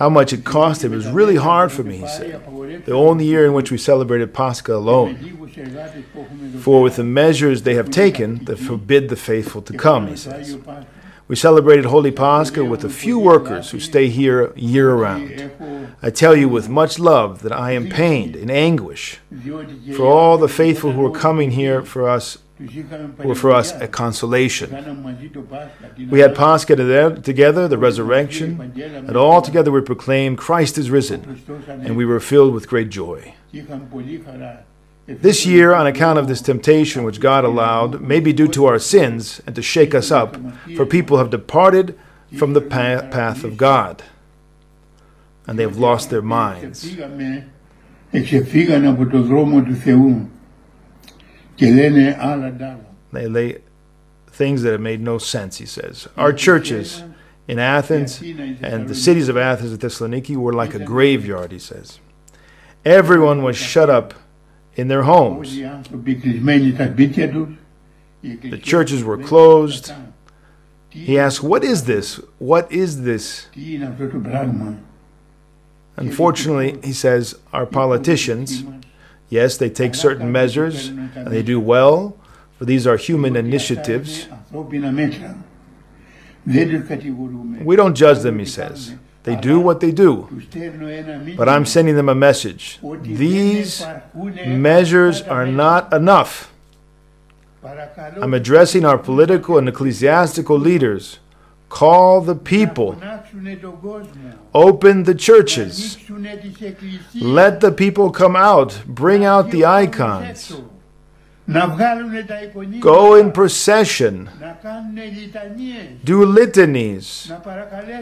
how 0.00 0.08
much 0.08 0.32
it 0.32 0.46
cost 0.46 0.82
him. 0.82 0.94
It 0.94 0.96
was 0.96 1.06
really 1.06 1.36
hard 1.36 1.70
for 1.70 1.84
me, 1.84 1.98
he 1.98 2.08
said. 2.08 2.42
The 2.86 2.94
only 2.94 3.26
year 3.26 3.44
in 3.44 3.52
which 3.52 3.70
we 3.70 3.76
celebrated 3.76 4.32
Pascha 4.32 4.74
alone. 4.74 5.14
For 6.60 6.80
with 6.80 6.96
the 6.96 7.04
measures 7.04 7.62
they 7.62 7.74
have 7.74 7.90
taken, 7.90 8.42
they 8.46 8.56
forbid 8.56 9.10
the 9.10 9.16
faithful 9.16 9.60
to 9.60 9.74
come, 9.76 10.08
he 10.08 10.16
says. 10.16 10.56
We 11.28 11.36
celebrated 11.36 11.84
Holy 11.84 12.10
Pascha 12.10 12.64
with 12.64 12.82
a 12.82 12.88
few 12.88 13.18
workers 13.18 13.70
who 13.70 13.78
stay 13.78 14.08
here 14.08 14.54
year 14.56 14.94
round. 14.94 15.52
I 16.02 16.08
tell 16.08 16.34
you 16.34 16.48
with 16.48 16.70
much 16.70 16.98
love 16.98 17.42
that 17.42 17.52
I 17.52 17.72
am 17.72 17.90
pained 17.90 18.34
in 18.36 18.50
anguish 18.50 19.20
for 19.96 20.06
all 20.06 20.38
the 20.38 20.48
faithful 20.48 20.92
who 20.92 21.04
are 21.04 21.18
coming 21.26 21.50
here 21.50 21.82
for 21.82 22.08
us 22.08 22.38
were 23.24 23.34
for 23.34 23.50
us 23.52 23.72
a 23.72 23.88
consolation. 23.88 24.70
We 26.10 26.20
had 26.20 26.34
Pascha 26.34 26.76
together, 27.22 27.68
the 27.68 27.78
resurrection, 27.78 28.72
and 28.76 29.16
all 29.16 29.40
together 29.42 29.70
we 29.70 29.80
proclaimed 29.80 30.38
Christ 30.38 30.76
is 30.78 30.90
risen, 30.90 31.42
and 31.68 31.96
we 31.96 32.04
were 32.04 32.20
filled 32.20 32.52
with 32.54 32.68
great 32.68 32.90
joy. 32.90 33.34
This 35.06 35.44
year, 35.44 35.74
on 35.74 35.86
account 35.88 36.18
of 36.20 36.28
this 36.28 36.40
temptation 36.40 37.02
which 37.02 37.18
God 37.18 37.44
allowed, 37.44 38.00
may 38.00 38.20
be 38.20 38.32
due 38.32 38.46
to 38.48 38.66
our 38.66 38.78
sins 38.78 39.40
and 39.46 39.56
to 39.56 39.62
shake 39.62 39.94
us 39.94 40.10
up, 40.12 40.36
for 40.76 40.86
people 40.86 41.16
have 41.18 41.30
departed 41.30 41.98
from 42.36 42.52
the 42.52 42.60
path 42.60 43.42
of 43.42 43.56
God, 43.56 44.04
and 45.46 45.58
they 45.58 45.64
have 45.64 45.78
lost 45.78 46.10
their 46.10 46.22
minds. 46.22 46.84
They 53.12 53.26
lay 53.26 53.58
things 54.28 54.62
that 54.62 54.72
have 54.72 54.80
made 54.80 55.00
no 55.00 55.18
sense, 55.18 55.58
he 55.58 55.66
says. 55.66 56.08
Our 56.16 56.32
churches 56.32 57.02
in 57.48 57.58
Athens 57.58 58.20
and 58.22 58.88
the 58.88 58.94
cities 58.94 59.28
of 59.28 59.36
Athens 59.36 59.72
and 59.72 59.80
Thessaloniki 59.80 60.36
were 60.36 60.52
like 60.52 60.74
a 60.74 60.78
graveyard, 60.78 61.52
he 61.52 61.58
says. 61.58 61.98
Everyone 62.84 63.42
was 63.42 63.56
shut 63.56 63.90
up 63.90 64.14
in 64.76 64.88
their 64.88 65.02
homes. 65.02 65.54
The 68.22 68.58
churches 68.62 69.02
were 69.04 69.18
closed. 69.18 69.92
He 70.88 71.18
asked, 71.18 71.42
What 71.42 71.62
is 71.64 71.84
this? 71.84 72.16
What 72.38 72.70
is 72.72 73.02
this? 73.02 73.46
Unfortunately, 75.96 76.78
he 76.82 76.92
says, 76.94 77.34
our 77.52 77.66
politicians 77.66 78.64
Yes, 79.30 79.56
they 79.56 79.70
take 79.70 79.94
certain 79.94 80.30
measures 80.32 80.88
and 80.88 81.28
they 81.28 81.42
do 81.42 81.60
well, 81.60 82.16
for 82.58 82.64
these 82.64 82.86
are 82.86 82.96
human 82.96 83.36
initiatives. 83.36 84.28
We 87.64 87.76
don't 87.76 87.94
judge 87.94 88.18
them, 88.20 88.38
he 88.40 88.44
says. 88.44 88.94
They 89.22 89.36
do 89.36 89.60
what 89.60 89.80
they 89.80 89.92
do. 89.92 90.28
But 91.36 91.48
I'm 91.48 91.64
sending 91.64 91.94
them 91.94 92.08
a 92.08 92.14
message. 92.14 92.80
These 93.02 93.86
measures 94.46 95.22
are 95.22 95.46
not 95.46 95.92
enough. 95.92 96.52
I'm 97.62 98.34
addressing 98.34 98.84
our 98.84 98.98
political 98.98 99.58
and 99.58 99.68
ecclesiastical 99.68 100.58
leaders. 100.58 101.20
Call 101.70 102.20
the 102.20 102.34
people. 102.34 103.00
Open 104.52 105.04
the 105.04 105.14
churches. 105.14 105.96
Let 107.14 107.60
the 107.60 107.72
people 107.72 108.10
come 108.10 108.36
out. 108.36 108.82
Bring 108.86 109.24
out 109.24 109.50
the 109.50 109.64
icons. 109.64 110.52
Go 112.80 113.14
in 113.14 113.32
procession. 113.32 114.28
Do 116.04 116.26
litanies. 116.26 117.32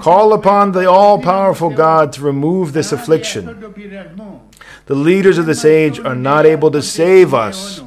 Call 0.01 0.33
upon 0.33 0.73
the 0.73 0.91
all 0.91 1.21
powerful 1.21 1.71
God 1.71 2.13
to 2.15 2.23
remove 2.23 2.73
this 2.73 2.91
affliction. 2.91 3.45
The 4.87 4.95
leaders 4.95 5.37
of 5.37 5.45
this 5.45 5.65
age 5.67 6.01
are 6.01 6.17
not 6.17 6.47
able 6.47 6.71
to 6.71 6.83
save 6.83 7.35
us. 7.35 7.83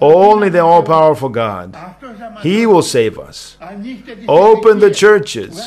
Only 0.00 0.48
the 0.48 0.60
all 0.60 0.82
powerful 0.82 1.28
God. 1.28 1.76
He 2.42 2.66
will 2.66 2.82
save 2.82 3.18
us. 3.18 3.56
Open 4.28 4.78
the 4.78 4.90
churches. 4.90 5.60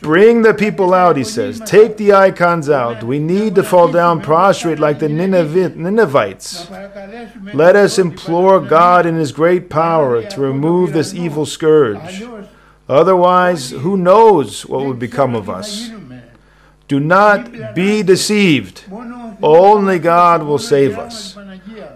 Bring 0.00 0.42
the 0.42 0.54
people 0.54 0.94
out, 0.94 1.16
he 1.16 1.24
says. 1.24 1.60
Take 1.60 1.96
the 1.96 2.12
icons 2.12 2.70
out. 2.70 3.02
We 3.02 3.18
need 3.18 3.54
to 3.56 3.62
fall 3.62 3.90
down 3.90 4.20
prostrate 4.20 4.78
like 4.78 4.98
the 4.98 5.08
Ninevites. 5.08 6.68
Let 7.52 7.76
us 7.76 7.98
implore 7.98 8.60
God 8.60 9.06
in 9.06 9.16
his 9.16 9.32
great 9.32 9.68
power 9.68 10.22
to 10.22 10.40
remove 10.40 10.92
this 10.92 11.14
evil 11.14 11.46
scourge. 11.46 12.22
Otherwise, 12.88 13.70
who 13.70 13.96
knows 13.96 14.66
what 14.66 14.84
would 14.84 14.98
become 14.98 15.34
of 15.34 15.48
us? 15.48 15.90
Do 16.86 17.00
not 17.00 17.74
be 17.74 18.02
deceived. 18.02 18.84
Only 19.42 19.98
God 19.98 20.42
will 20.42 20.58
save 20.58 20.98
us. 20.98 21.36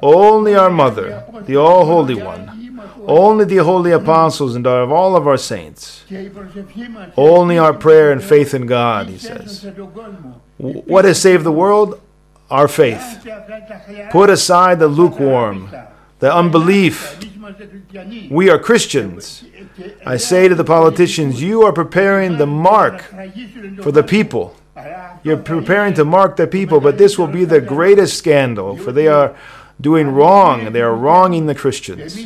Only 0.02 0.54
our 0.54 0.70
Mother, 0.70 1.24
the 1.46 1.56
All 1.56 1.84
Holy 1.84 2.14
One. 2.14 2.54
Only 3.06 3.44
the 3.44 3.58
Holy 3.58 3.90
Apostles 3.90 4.54
and 4.54 4.66
of 4.66 4.92
all 4.92 5.16
of 5.16 5.26
our 5.26 5.36
saints. 5.38 6.04
Only 7.16 7.58
our 7.58 7.72
prayer 7.72 8.12
and 8.12 8.22
faith 8.22 8.54
in 8.54 8.66
God, 8.66 9.08
he 9.08 9.18
says. 9.18 9.66
What 10.58 11.04
has 11.04 11.20
saved 11.20 11.44
the 11.44 11.52
world? 11.52 12.00
Our 12.50 12.68
faith. 12.68 13.26
Put 14.10 14.30
aside 14.30 14.78
the 14.78 14.88
lukewarm, 14.88 15.70
the 16.18 16.34
unbelief. 16.34 17.18
We 18.30 18.50
are 18.50 18.58
Christians. 18.58 19.44
I 20.04 20.16
say 20.16 20.48
to 20.48 20.54
the 20.54 20.64
politicians, 20.64 21.42
you 21.42 21.62
are 21.62 21.72
preparing 21.72 22.38
the 22.38 22.46
mark 22.46 23.02
for 23.82 23.92
the 23.92 24.02
people. 24.02 24.54
You're 25.22 25.36
preparing 25.36 25.94
to 25.94 26.04
mark 26.04 26.36
the 26.36 26.46
people, 26.46 26.80
but 26.80 26.98
this 26.98 27.18
will 27.18 27.26
be 27.26 27.44
the 27.44 27.60
greatest 27.60 28.16
scandal, 28.16 28.76
for 28.76 28.92
they 28.92 29.08
are 29.08 29.36
doing 29.80 30.08
wrong, 30.08 30.72
they 30.72 30.80
are 30.80 30.94
wronging 30.94 31.46
the 31.46 31.54
Christians. 31.54 32.18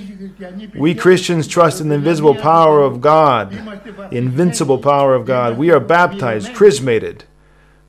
We 0.74 0.94
Christians 0.94 1.46
trust 1.46 1.80
in 1.80 1.88
the 1.88 1.96
invisible 1.96 2.34
power 2.34 2.82
of 2.82 3.00
God, 3.00 3.50
the 3.50 4.16
invincible 4.16 4.78
power 4.78 5.14
of 5.14 5.26
God. 5.26 5.58
We 5.58 5.70
are 5.70 5.80
baptized, 5.80 6.54
chrismated. 6.54 7.24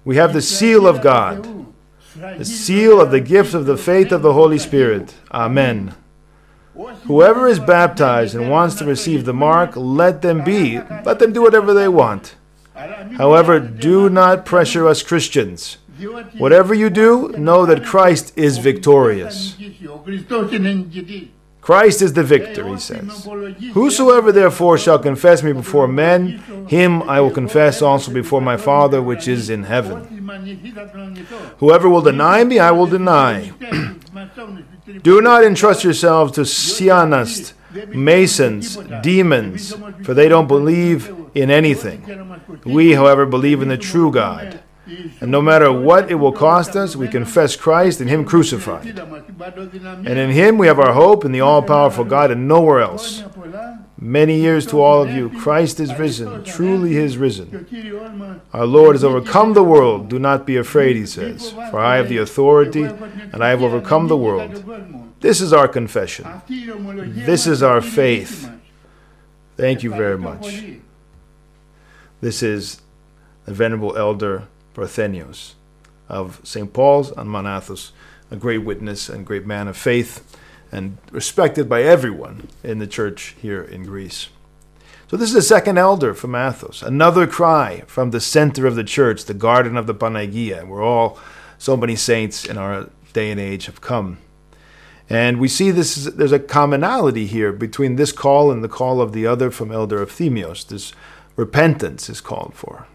We 0.05 0.17
have 0.17 0.33
the 0.33 0.41
seal 0.41 0.85
of 0.85 1.01
God, 1.01 1.65
the 2.15 2.45
seal 2.45 2.99
of 2.99 3.11
the 3.11 3.21
gift 3.21 3.53
of 3.53 3.65
the 3.65 3.77
faith 3.77 4.11
of 4.11 4.21
the 4.21 4.33
Holy 4.33 4.59
Spirit. 4.59 5.15
Amen. 5.31 5.95
Whoever 7.03 7.47
is 7.47 7.59
baptized 7.59 8.35
and 8.35 8.49
wants 8.49 8.75
to 8.75 8.85
receive 8.85 9.25
the 9.25 9.33
mark, 9.33 9.75
let 9.75 10.21
them 10.21 10.43
be. 10.43 10.79
Let 11.05 11.19
them 11.19 11.31
do 11.31 11.41
whatever 11.41 11.73
they 11.73 11.87
want. 11.87 12.35
However, 12.75 13.59
do 13.59 14.09
not 14.09 14.45
pressure 14.45 14.87
us 14.87 15.03
Christians. 15.03 15.77
Whatever 16.37 16.73
you 16.73 16.89
do, 16.89 17.29
know 17.37 17.65
that 17.65 17.85
Christ 17.85 18.33
is 18.35 18.57
victorious. 18.57 19.55
Christ 21.61 22.01
is 22.01 22.11
the 22.11 22.23
victor, 22.23 22.67
he 22.67 22.77
says. 22.77 23.25
Whosoever 23.73 24.33
therefore 24.33 24.77
shall 24.77 24.99
confess 24.99 25.41
me 25.43 25.53
before 25.53 25.87
men, 25.87 26.39
him 26.67 27.03
I 27.03 27.21
will 27.21 27.31
confess 27.31 27.81
also 27.81 28.11
before 28.11 28.41
my 28.41 28.57
Father 28.57 29.01
which 29.01 29.29
is 29.29 29.49
in 29.49 29.63
heaven. 29.63 30.03
Whoever 31.59 31.87
will 31.87 32.01
deny 32.01 32.43
me, 32.43 32.59
I 32.59 32.71
will 32.71 32.87
deny. 32.87 33.53
Do 35.03 35.21
not 35.21 35.45
entrust 35.45 35.85
yourselves 35.85 36.33
to 36.33 36.43
Zionists, 36.43 37.53
Masons, 37.89 38.77
demons, 39.01 39.73
for 40.03 40.13
they 40.13 40.29
don't 40.29 40.47
believe 40.47 41.13
in 41.33 41.49
anything. 41.49 42.05
We, 42.65 42.93
however, 42.93 43.25
believe 43.25 43.61
in 43.61 43.69
the 43.69 43.77
true 43.77 44.11
God. 44.11 44.61
And 45.21 45.31
no 45.31 45.41
matter 45.41 45.71
what 45.71 46.11
it 46.11 46.15
will 46.15 46.33
cost 46.33 46.75
us, 46.75 46.95
we 46.95 47.07
confess 47.07 47.55
Christ 47.55 48.01
and 48.01 48.09
Him 48.09 48.25
crucified. 48.25 48.85
And 48.85 50.07
in 50.07 50.29
Him 50.31 50.57
we 50.57 50.67
have 50.67 50.79
our 50.79 50.93
hope 50.93 51.23
in 51.23 51.31
the 51.31 51.41
all 51.41 51.61
powerful 51.61 52.03
God 52.03 52.31
and 52.31 52.47
nowhere 52.47 52.81
else. 52.81 53.23
Many 53.97 54.41
years 54.41 54.65
to 54.67 54.81
all 54.81 55.01
of 55.01 55.11
you. 55.11 55.29
Christ 55.29 55.79
is 55.79 55.97
risen. 55.97 56.43
Truly 56.43 56.91
He 56.91 56.97
is 56.97 57.17
risen. 57.17 57.65
Our 58.51 58.65
Lord 58.65 58.95
has 58.95 59.03
overcome 59.05 59.53
the 59.53 59.63
world. 59.63 60.09
Do 60.09 60.19
not 60.19 60.45
be 60.45 60.57
afraid, 60.57 60.97
He 60.97 61.05
says. 61.05 61.51
For 61.71 61.79
I 61.79 61.95
have 61.95 62.09
the 62.09 62.17
authority 62.17 62.83
and 62.83 63.41
I 63.41 63.49
have 63.49 63.63
overcome 63.63 64.09
the 64.09 64.17
world. 64.17 65.02
This 65.23 65.39
is 65.39 65.53
our 65.53 65.69
confession. 65.69 66.27
This 66.49 67.47
is 67.47 67.63
our 67.63 67.79
faith. 67.79 68.51
Thank 69.55 69.81
you 69.81 69.89
very 69.91 70.17
much. 70.17 70.63
This 72.19 72.43
is 72.43 72.81
the 73.45 73.53
Venerable 73.53 73.95
Elder 73.95 74.49
Parthenios 74.73 75.53
of 76.09 76.41
St. 76.43 76.73
Paul's 76.73 77.13
on 77.13 77.29
Mount 77.29 77.47
Athos, 77.47 77.93
a 78.31 78.35
great 78.35 78.65
witness 78.65 79.07
and 79.07 79.25
great 79.25 79.45
man 79.45 79.69
of 79.69 79.77
faith, 79.77 80.37
and 80.73 80.97
respected 81.09 81.69
by 81.69 81.83
everyone 81.83 82.49
in 82.61 82.79
the 82.79 82.87
church 82.87 83.33
here 83.41 83.63
in 83.63 83.85
Greece. 83.85 84.27
So, 85.09 85.15
this 85.15 85.29
is 85.29 85.35
the 85.35 85.41
second 85.41 85.77
elder 85.77 86.13
from 86.13 86.35
Athos, 86.35 86.81
another 86.81 87.27
cry 87.27 87.83
from 87.87 88.11
the 88.11 88.19
center 88.19 88.67
of 88.67 88.75
the 88.75 88.83
church, 88.83 89.23
the 89.23 89.33
garden 89.33 89.77
of 89.77 89.87
the 89.87 89.95
Panagia, 89.95 90.67
where 90.67 90.81
all 90.81 91.17
so 91.57 91.77
many 91.77 91.95
saints 91.95 92.43
in 92.43 92.57
our 92.57 92.89
day 93.13 93.31
and 93.31 93.39
age 93.39 93.67
have 93.67 93.79
come. 93.79 94.17
And 95.13 95.39
we 95.39 95.47
see 95.47 95.69
this 95.69 95.95
is, 95.95 96.15
there's 96.15 96.31
a 96.31 96.39
commonality 96.39 97.27
here 97.27 97.53
between 97.53 97.97
this 97.97 98.11
call 98.11 98.51
and 98.51 98.63
the 98.63 98.67
call 98.67 98.99
of 98.99 99.13
the 99.13 99.27
other 99.27 99.51
from 99.51 99.71
Elder 99.71 100.03
Efthymios. 100.03 100.67
This 100.67 100.91
repentance 101.35 102.09
is 102.09 102.19
called 102.19 102.55
for 102.55 102.87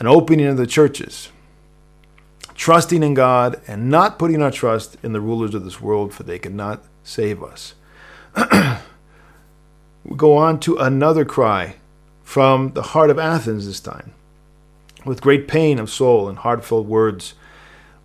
an 0.00 0.08
opening 0.08 0.46
of 0.46 0.56
the 0.56 0.66
churches, 0.66 1.30
trusting 2.56 3.04
in 3.04 3.14
God 3.14 3.60
and 3.68 3.88
not 3.88 4.18
putting 4.18 4.42
our 4.42 4.50
trust 4.50 4.96
in 5.04 5.12
the 5.12 5.20
rulers 5.20 5.54
of 5.54 5.62
this 5.62 5.80
world, 5.80 6.12
for 6.12 6.24
they 6.24 6.38
cannot 6.40 6.82
save 7.04 7.44
us. 7.44 7.74
we 10.04 10.16
go 10.16 10.36
on 10.36 10.58
to 10.58 10.78
another 10.78 11.24
cry 11.24 11.76
from 12.24 12.72
the 12.72 12.82
heart 12.82 13.10
of 13.10 13.20
Athens 13.20 13.66
this 13.66 13.78
time. 13.78 14.14
With 15.04 15.20
great 15.20 15.46
pain 15.46 15.78
of 15.78 15.90
soul 15.90 16.28
and 16.28 16.38
heartfelt 16.38 16.86
words, 16.86 17.34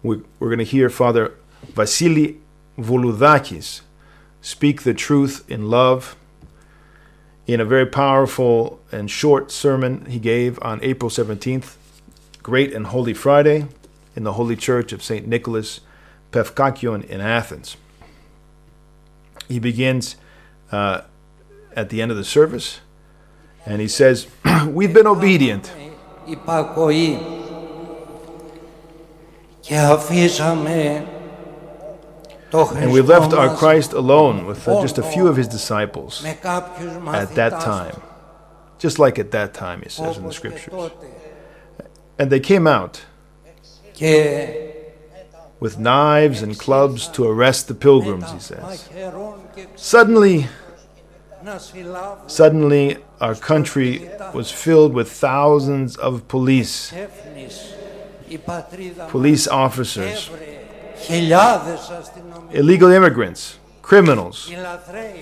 we, 0.03 0.21
we're 0.37 0.49
going 0.49 0.59
to 0.59 0.63
hear 0.63 0.91
Father 0.91 1.33
Vasily 1.63 2.37
Voloudakis, 2.77 3.81
speak 4.41 4.83
the 4.83 4.93
truth 4.93 5.43
in 5.49 5.69
love 5.69 6.15
in 7.45 7.59
a 7.59 7.65
very 7.65 7.85
powerful 7.85 8.79
and 8.91 9.11
short 9.11 9.51
sermon 9.51 10.05
he 10.05 10.19
gave 10.19 10.57
on 10.61 10.79
April 10.81 11.09
17th, 11.09 11.75
Great 12.41 12.73
and 12.73 12.87
Holy 12.87 13.13
Friday, 13.13 13.67
in 14.15 14.23
the 14.23 14.33
Holy 14.33 14.55
Church 14.55 14.93
of 14.93 15.03
St. 15.03 15.27
Nicholas 15.27 15.81
Pefkakion 16.31 17.03
in 17.05 17.21
Athens. 17.21 17.77
He 19.47 19.59
begins 19.59 20.15
uh, 20.71 21.01
at 21.75 21.89
the 21.89 22.01
end 22.01 22.11
of 22.11 22.17
the 22.17 22.23
service 22.23 22.79
and 23.65 23.81
he 23.81 23.87
says, 23.87 24.27
We've 24.67 24.93
been 24.93 25.07
obedient. 25.07 25.71
Και 29.61 29.77
αφήσαμε 29.77 31.05
and 32.53 32.91
we 32.91 33.01
left 33.01 33.33
our 33.33 33.55
Christ 33.55 33.93
alone 33.93 34.45
with 34.45 34.67
uh, 34.67 34.81
just 34.81 34.97
a 34.97 35.03
few 35.03 35.27
of 35.27 35.35
his 35.35 35.47
disciples 35.47 36.23
at 36.23 36.41
that 36.41 37.59
time. 37.61 38.01
Just 38.77 38.99
like 38.99 39.17
at 39.17 39.31
that 39.31 39.53
time, 39.53 39.81
he 39.81 39.89
says 39.89 40.17
in 40.17 40.25
the 40.25 40.33
scriptures. 40.33 40.91
And 42.19 42.29
they 42.29 42.39
came 42.39 42.67
out 42.67 43.05
with 45.59 45.79
knives 45.79 46.41
and 46.41 46.59
clubs 46.59 47.07
to 47.07 47.25
arrest 47.25 47.67
the 47.67 47.75
pilgrims, 47.75 48.31
he 48.31 48.39
says. 48.39 48.89
Suddenly, 49.75 50.47
suddenly 52.27 52.97
our 53.19 53.35
country 53.35 54.09
was 54.33 54.51
filled 54.51 54.93
with 54.93 55.11
thousands 55.11 55.95
of 55.95 56.27
police, 56.27 56.93
police 59.09 59.47
officers 59.47 60.29
illegal 62.51 62.91
immigrants, 62.91 63.57
criminals, 63.81 64.49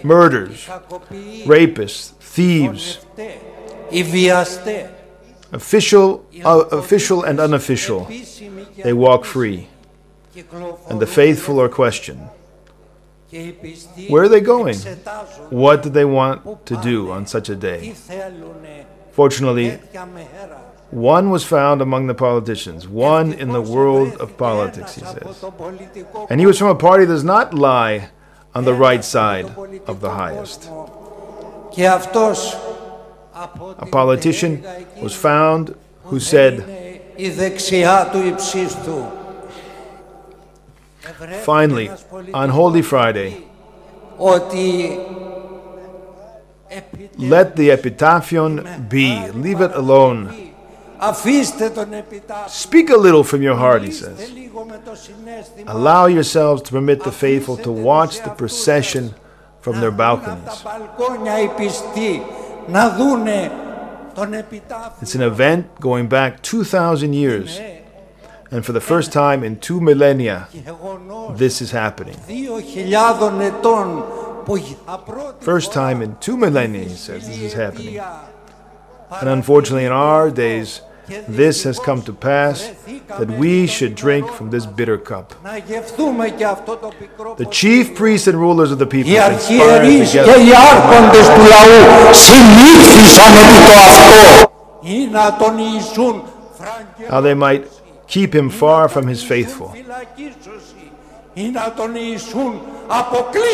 murders, 0.04 0.68
rapists, 1.46 2.12
thieves, 2.20 3.00
official, 5.52 6.26
uh, 6.44 6.60
official 6.72 7.24
and 7.24 7.40
unofficial. 7.40 8.08
They 8.84 8.94
walk 8.94 9.26
free, 9.26 9.68
and 10.90 11.00
the 11.00 11.08
faithful 11.08 11.60
are 11.62 11.70
questioned. 11.70 12.30
Where 14.10 14.24
are 14.24 14.30
they 14.30 14.42
going? 14.42 14.78
What 15.50 15.84
do 15.84 15.90
they 15.90 16.06
want 16.06 16.66
to 16.66 16.76
do 16.78 17.12
on 17.12 17.26
such 17.26 17.50
a 17.50 17.56
day? 17.56 17.94
Fortunately, 19.12 19.80
one 20.92 21.30
was 21.30 21.46
found 21.46 21.82
among 21.82 22.08
the 22.08 22.14
politicians, 22.14 22.88
one 22.88 23.32
in 23.32 23.50
the 23.54 23.62
world 23.62 24.14
of 24.16 24.38
politics, 24.38 24.96
he 24.96 25.02
says. 25.02 25.44
And 26.30 26.40
he 26.40 26.46
was 26.46 26.60
from 26.60 26.68
a 26.68 26.76
party 26.76 27.06
that 27.06 27.14
does 27.14 27.24
not 27.24 27.54
lie 27.54 28.10
on 28.54 28.66
the 28.66 28.74
right 28.74 29.04
side 29.04 29.46
of 29.88 30.02
the 30.02 30.12
highest. 30.12 30.70
A 33.34 33.88
politician 33.90 34.64
was 35.02 35.16
found 35.16 35.76
who 36.04 36.20
said, 36.20 37.02
Finally, 41.44 41.90
on 42.34 42.50
Holy 42.50 42.82
Friday, 42.82 43.44
let 47.18 47.56
the 47.56 47.72
epitaphion 47.72 48.88
be, 48.90 49.30
leave 49.32 49.62
it 49.62 49.72
alone. 49.72 50.51
Speak 52.48 52.90
a 52.90 52.98
little 52.98 53.24
from 53.24 53.42
your 53.42 53.56
heart, 53.56 53.82
he 53.82 53.92
says. 53.92 54.32
Allow 55.68 56.06
yourselves 56.06 56.62
to 56.64 56.72
permit 56.72 57.04
the 57.04 57.12
faithful 57.12 57.58
to 57.58 57.72
watch 57.72 58.22
the 58.22 58.30
procession 58.30 59.16
from 59.62 59.80
their 59.80 59.92
balconies. 59.92 60.64
It's 65.02 65.16
an 65.16 65.22
event 65.22 65.80
going 65.80 66.08
back 66.08 66.42
2,000 66.44 67.14
years. 67.14 67.60
And 68.52 68.66
for 68.66 68.74
the 68.74 68.82
first 68.82 69.12
time 69.14 69.44
in 69.44 69.60
two 69.60 69.80
millennia, 69.80 70.50
this 71.36 71.62
is 71.62 71.72
happening. 71.72 72.18
First 75.40 75.72
time 75.74 76.02
in 76.02 76.18
two 76.18 76.38
millennia, 76.38 76.84
he 76.84 76.96
says, 76.96 77.28
this 77.28 77.40
is 77.40 77.54
happening. 77.54 77.98
And 79.12 79.30
unfortunately, 79.30 79.86
in 79.86 79.92
our 79.92 80.30
days, 80.30 80.82
this 81.28 81.64
has 81.64 81.80
come 81.80 82.02
to 82.04 82.14
pass 82.14 82.72
that 83.08 83.30
we 83.30 83.68
should 83.68 83.96
drink 83.96 84.30
from 84.32 84.50
this 84.50 84.66
bitter 84.66 84.98
cup. 84.98 85.34
The 85.44 87.48
chief 87.52 87.96
priests 87.96 88.28
and 88.28 88.40
rulers 88.40 88.72
of 88.72 88.80
the 88.80 88.88
people 88.88 89.12
how 97.10 97.22
they 97.22 97.34
might 97.34 97.68
keep 98.08 98.34
him 98.34 98.50
far 98.50 98.88
from 98.88 99.08
his 99.08 99.22
faithful. 99.24 99.74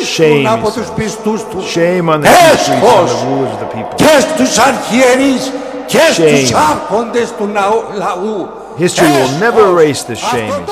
Shame, 0.04 0.43
Shame 1.67 2.10
on 2.10 2.22
the 2.22 2.28
chief 2.28 2.38
priests 2.48 2.70
and 2.70 2.82
the 2.82 3.26
rulers 3.28 3.54
of 3.54 3.60
the 3.60 3.67
people 3.67 3.93
shame. 6.15 6.47
History 8.78 9.08
will 9.08 9.39
never 9.39 9.71
erase 9.71 10.04
this 10.04 10.19
shame, 10.19 10.65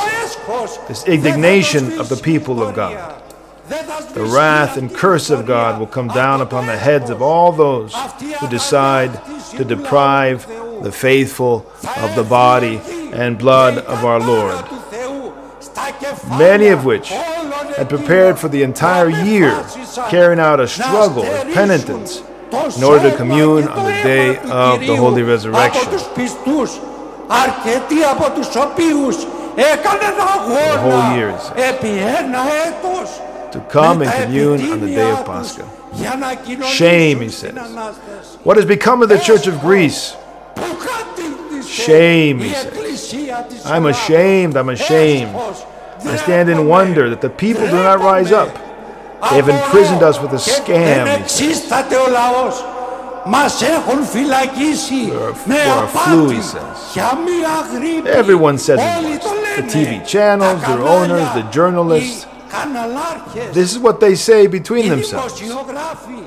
this 0.87 1.05
indignation 1.07 1.99
of 1.99 2.07
the 2.09 2.17
people 2.17 2.61
of 2.61 2.75
God. 2.75 3.21
The 4.13 4.23
wrath 4.23 4.77
and 4.77 4.93
curse 4.93 5.29
of 5.31 5.45
God 5.47 5.79
will 5.79 5.87
come 5.87 6.07
down 6.09 6.41
upon 6.41 6.67
the 6.67 6.77
heads 6.77 7.09
of 7.09 7.21
all 7.21 7.51
those 7.51 7.95
who 8.39 8.47
decide 8.47 9.19
to 9.57 9.63
deprive 9.65 10.45
the 10.83 10.91
faithful 10.91 11.65
of 11.97 12.15
the 12.15 12.23
body 12.23 12.79
and 13.11 13.39
blood 13.39 13.79
of 13.79 14.05
our 14.05 14.19
Lord, 14.19 14.63
many 16.37 16.67
of 16.67 16.85
which 16.85 17.09
had 17.09 17.89
prepared 17.89 18.37
for 18.37 18.49
the 18.49 18.61
entire 18.61 19.09
year, 19.09 19.65
carrying 20.09 20.39
out 20.39 20.59
a 20.59 20.67
struggle 20.67 21.23
of 21.25 21.53
penitence 21.53 22.21
in 22.51 22.83
order 22.83 23.09
to 23.09 23.15
commune 23.17 23.67
on 23.67 23.85
the 23.85 24.01
day 24.03 24.37
of 24.37 24.79
the 24.79 24.95
Holy 24.95 25.23
Resurrection. 25.23 25.91
The 25.91 26.01
whole 30.81 31.15
years 31.15 31.41
to 33.51 33.59
come 33.69 34.01
and 34.01 34.11
commune 34.11 34.61
on 34.71 34.79
the 34.81 34.87
day 34.87 35.11
of 35.11 35.25
Pascha. 35.25 35.65
Shame, 36.67 37.21
he 37.21 37.29
says. 37.29 37.55
What 38.43 38.57
has 38.57 38.65
become 38.65 39.01
of 39.01 39.07
the 39.09 39.17
Church 39.17 39.47
of 39.47 39.59
Greece? 39.61 40.15
Shame, 41.65 42.39
he 42.39 42.53
says. 42.53 43.65
I'm 43.65 43.85
ashamed, 43.85 44.57
I'm 44.57 44.69
ashamed. 44.69 45.35
I 45.35 46.17
stand 46.17 46.49
in 46.49 46.67
wonder 46.67 47.09
that 47.09 47.21
the 47.21 47.29
people 47.29 47.65
do 47.65 47.71
not 47.71 47.99
rise 47.99 48.31
up. 48.31 48.49
They 49.24 49.36
have 49.42 49.48
imprisoned 49.58 50.02
us 50.10 50.16
with 50.22 50.32
a 50.32 50.42
Και 50.44 50.50
scam, 50.56 51.04
Δεν 51.04 51.04
he 51.04 51.08
says. 51.08 51.18
εξίσταται 51.20 51.96
ο 51.96 52.06
λαός. 52.18 52.64
Μας 53.24 53.62
έχουν 53.62 54.04
φυλακίσει 54.04 55.12
For 55.12 55.28
a- 55.28 55.34
με 55.44 55.54
for 55.54 55.84
a 55.84 55.86
flu, 55.98 56.28
he 56.28 56.34
απάτη 56.34 56.42
says. 56.52 56.92
για 56.92 57.18
μία 57.26 57.54
γρήπη. 57.74 58.08
Everyone 58.22 58.56
says 58.66 58.78
it 58.78 58.96
Όλοι 58.98 59.14
once. 59.14 59.22
το 59.24 59.30
The 59.56 59.62
λένε. 59.62 59.72
TV 59.74 59.90
channels, 60.12 60.60
Τα 60.60 60.68
their 60.68 60.82
κανάλια, 60.84 61.14
owners, 61.14 61.30
the 61.38 61.44
journalists. 61.58 62.22
οι 62.24 62.42
καναλάρχες, 62.54 63.48
This 63.58 63.68
is 63.74 63.78
what 63.86 63.96
they 64.04 64.14
say 64.28 64.42
between 64.58 64.84
οι 64.84 64.90
themselves. 64.94 65.34
δημοσιογράφοι. 65.40 66.20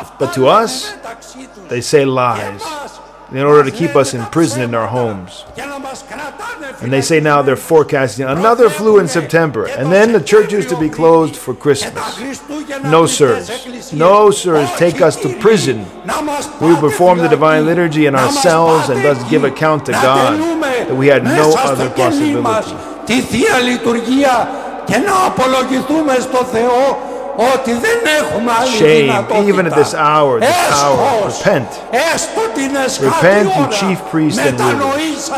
Αυτά 0.00 0.24
But 0.24 0.32
to 0.36 0.40
λένε 0.40 0.64
us, 0.64 0.72
μεταξύ 0.96 1.42
τους. 1.54 1.64
They 1.72 1.82
say 1.92 2.02
Και 2.04 2.10
lies 2.18 2.48
εμάς 2.48 2.90
in 3.31 3.37
order 3.39 3.69
to 3.69 3.75
keep 3.75 3.95
us 3.95 4.13
imprisoned 4.13 4.63
in 4.63 4.73
our 4.75 4.87
homes. 4.87 5.45
And 6.81 6.91
they 6.93 7.01
say 7.01 7.19
now 7.19 7.41
they're 7.41 7.55
forecasting 7.55 8.25
another 8.25 8.69
flu 8.69 8.99
in 8.99 9.07
September, 9.07 9.65
and 9.67 9.91
then 9.91 10.11
the 10.13 10.21
church 10.21 10.53
is 10.53 10.65
to 10.67 10.79
be 10.79 10.89
closed 10.89 11.35
for 11.35 11.53
Christmas. 11.53 11.93
No, 12.83 13.05
sirs. 13.05 13.93
No, 13.93 14.31
sirs, 14.31 14.69
take 14.77 15.01
us 15.01 15.15
to 15.17 15.37
prison. 15.39 15.85
We 16.61 16.67
will 16.73 16.79
perform 16.79 17.17
the 17.19 17.27
divine 17.27 17.65
liturgy 17.65 18.05
in 18.05 18.15
ourselves 18.15 18.89
and 18.89 19.03
thus 19.03 19.29
give 19.29 19.43
account 19.43 19.85
to 19.87 19.91
God 19.91 20.39
that 20.87 20.95
we 20.95 21.07
had 21.07 21.23
no 21.23 21.53
other 21.57 21.89
possibility. 21.89 22.75
Shame, 28.77 29.09
even 29.47 29.65
at 29.65 29.75
this 29.75 29.93
hour, 29.93 30.39
this 30.39 30.49
hour, 30.49 31.27
repent. 31.27 31.69
Repent, 33.01 33.47
you 33.55 33.67
chief 33.79 33.99
priest 34.09 34.37
and 34.39 34.59
rulers. 34.59 35.29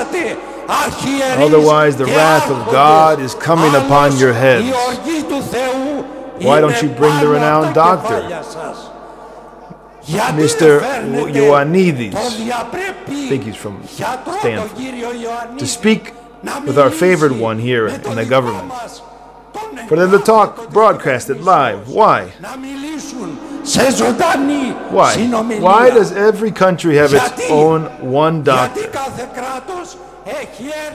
Otherwise, 1.37 1.95
the 1.97 2.05
wrath 2.05 2.49
of 2.49 2.65
God 2.71 3.19
is 3.19 3.35
coming 3.35 3.73
upon 3.75 4.17
your 4.17 4.33
heads. 4.33 4.65
Why 6.43 6.59
don't 6.59 6.81
you 6.81 6.89
bring 6.89 7.19
the 7.19 7.27
renowned 7.27 7.75
doctor, 7.75 8.21
Mr. 10.07 10.81
Ioannidis? 11.35 12.15
I 12.15 13.29
think 13.29 13.43
he's 13.43 13.55
from 13.55 13.85
Stanford. 13.85 15.59
To 15.59 15.67
speak 15.67 16.13
with 16.65 16.79
our 16.79 16.89
favored 16.89 17.33
one 17.33 17.59
here 17.59 17.87
in 17.87 18.15
the 18.15 18.25
government 18.25 18.73
for 19.87 19.97
them 19.97 20.11
to 20.11 20.19
talk 20.19 20.71
broadcasted 20.71 21.41
live. 21.41 21.89
Why? 21.89 22.29
Why? 24.89 25.15
Why 25.59 25.89
does 25.89 26.11
every 26.11 26.51
country 26.51 26.95
have 26.95 27.13
its 27.13 27.49
own 27.49 27.85
one 28.01 28.43
doctor? 28.43 28.89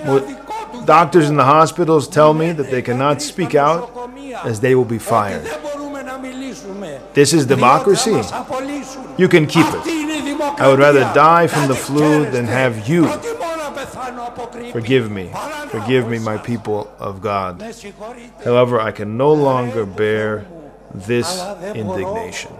Well, 0.06 0.84
doctors 0.84 1.28
in 1.28 1.36
the 1.36 1.44
hospitals 1.44 2.08
tell 2.08 2.34
me 2.34 2.52
that 2.52 2.70
they 2.70 2.82
cannot 2.82 3.22
speak 3.22 3.54
out 3.54 3.90
as 4.44 4.60
they 4.60 4.74
will 4.74 4.84
be 4.84 4.98
fired. 4.98 5.44
This 7.14 7.32
is 7.32 7.46
democracy. 7.46 8.20
You 9.18 9.28
can 9.28 9.46
keep 9.46 9.66
it. 9.66 9.82
I 10.58 10.68
would 10.68 10.78
rather 10.78 11.00
die 11.14 11.46
from 11.46 11.68
the 11.68 11.74
flu 11.74 12.30
than 12.30 12.46
have 12.46 12.88
you 12.88 13.06
Forgive 14.72 15.10
me. 15.10 15.30
Forgive 15.68 16.08
me, 16.08 16.18
my 16.18 16.38
people 16.38 16.90
of 16.98 17.20
God. 17.20 17.60
However, 18.44 18.80
I 18.80 18.92
can 18.92 19.16
no 19.16 19.32
longer 19.32 19.84
bear 19.86 20.46
this 20.94 21.40
indignation. 21.74 22.52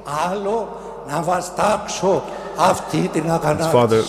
His 3.59 3.67
Father 3.73 4.03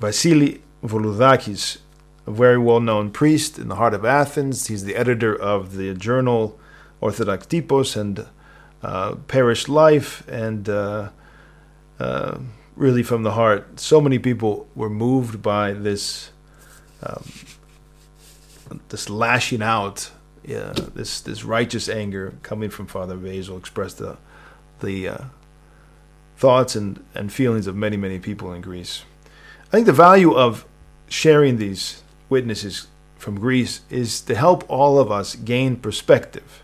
Vasily 0.00 0.62
Voloudakis, 0.84 1.78
a 2.26 2.30
very 2.30 2.58
well 2.58 2.80
known 2.80 3.10
priest 3.10 3.58
in 3.58 3.68
the 3.68 3.74
heart 3.76 3.94
of 3.94 4.04
Athens, 4.04 4.68
he's 4.68 4.84
the 4.84 4.94
editor 4.96 5.34
of 5.34 5.76
the 5.76 5.94
journal 5.94 6.58
Orthodox 7.00 7.46
Typos 7.46 7.96
and 7.96 8.26
uh, 8.82 9.16
Parish 9.26 9.68
Life 9.68 10.26
and 10.28 10.68
uh, 10.68 11.10
uh, 11.98 12.38
really 12.76 13.02
from 13.02 13.22
the 13.22 13.32
heart. 13.32 13.80
So 13.80 14.00
many 14.00 14.18
people 14.18 14.68
were 14.74 14.90
moved 14.90 15.42
by 15.42 15.72
this. 15.72 16.30
Um, 17.02 17.24
this 18.88 19.08
lashing 19.08 19.62
out, 19.62 20.10
uh, 20.48 20.72
this 20.94 21.20
this 21.20 21.44
righteous 21.44 21.88
anger 21.88 22.34
coming 22.42 22.70
from 22.70 22.86
Father 22.86 23.16
Basil 23.16 23.56
expressed 23.56 23.98
the 23.98 24.16
the 24.80 25.08
uh, 25.08 25.24
thoughts 26.36 26.76
and, 26.76 27.02
and 27.14 27.32
feelings 27.32 27.66
of 27.66 27.74
many 27.74 27.96
many 27.96 28.18
people 28.18 28.52
in 28.52 28.60
Greece. 28.60 29.02
I 29.64 29.70
think 29.70 29.86
the 29.86 29.92
value 29.92 30.34
of 30.34 30.64
sharing 31.08 31.56
these 31.56 32.02
witnesses 32.28 32.88
from 33.16 33.38
Greece 33.38 33.80
is 33.90 34.20
to 34.22 34.34
help 34.34 34.64
all 34.68 34.98
of 34.98 35.10
us 35.10 35.34
gain 35.34 35.76
perspective 35.76 36.62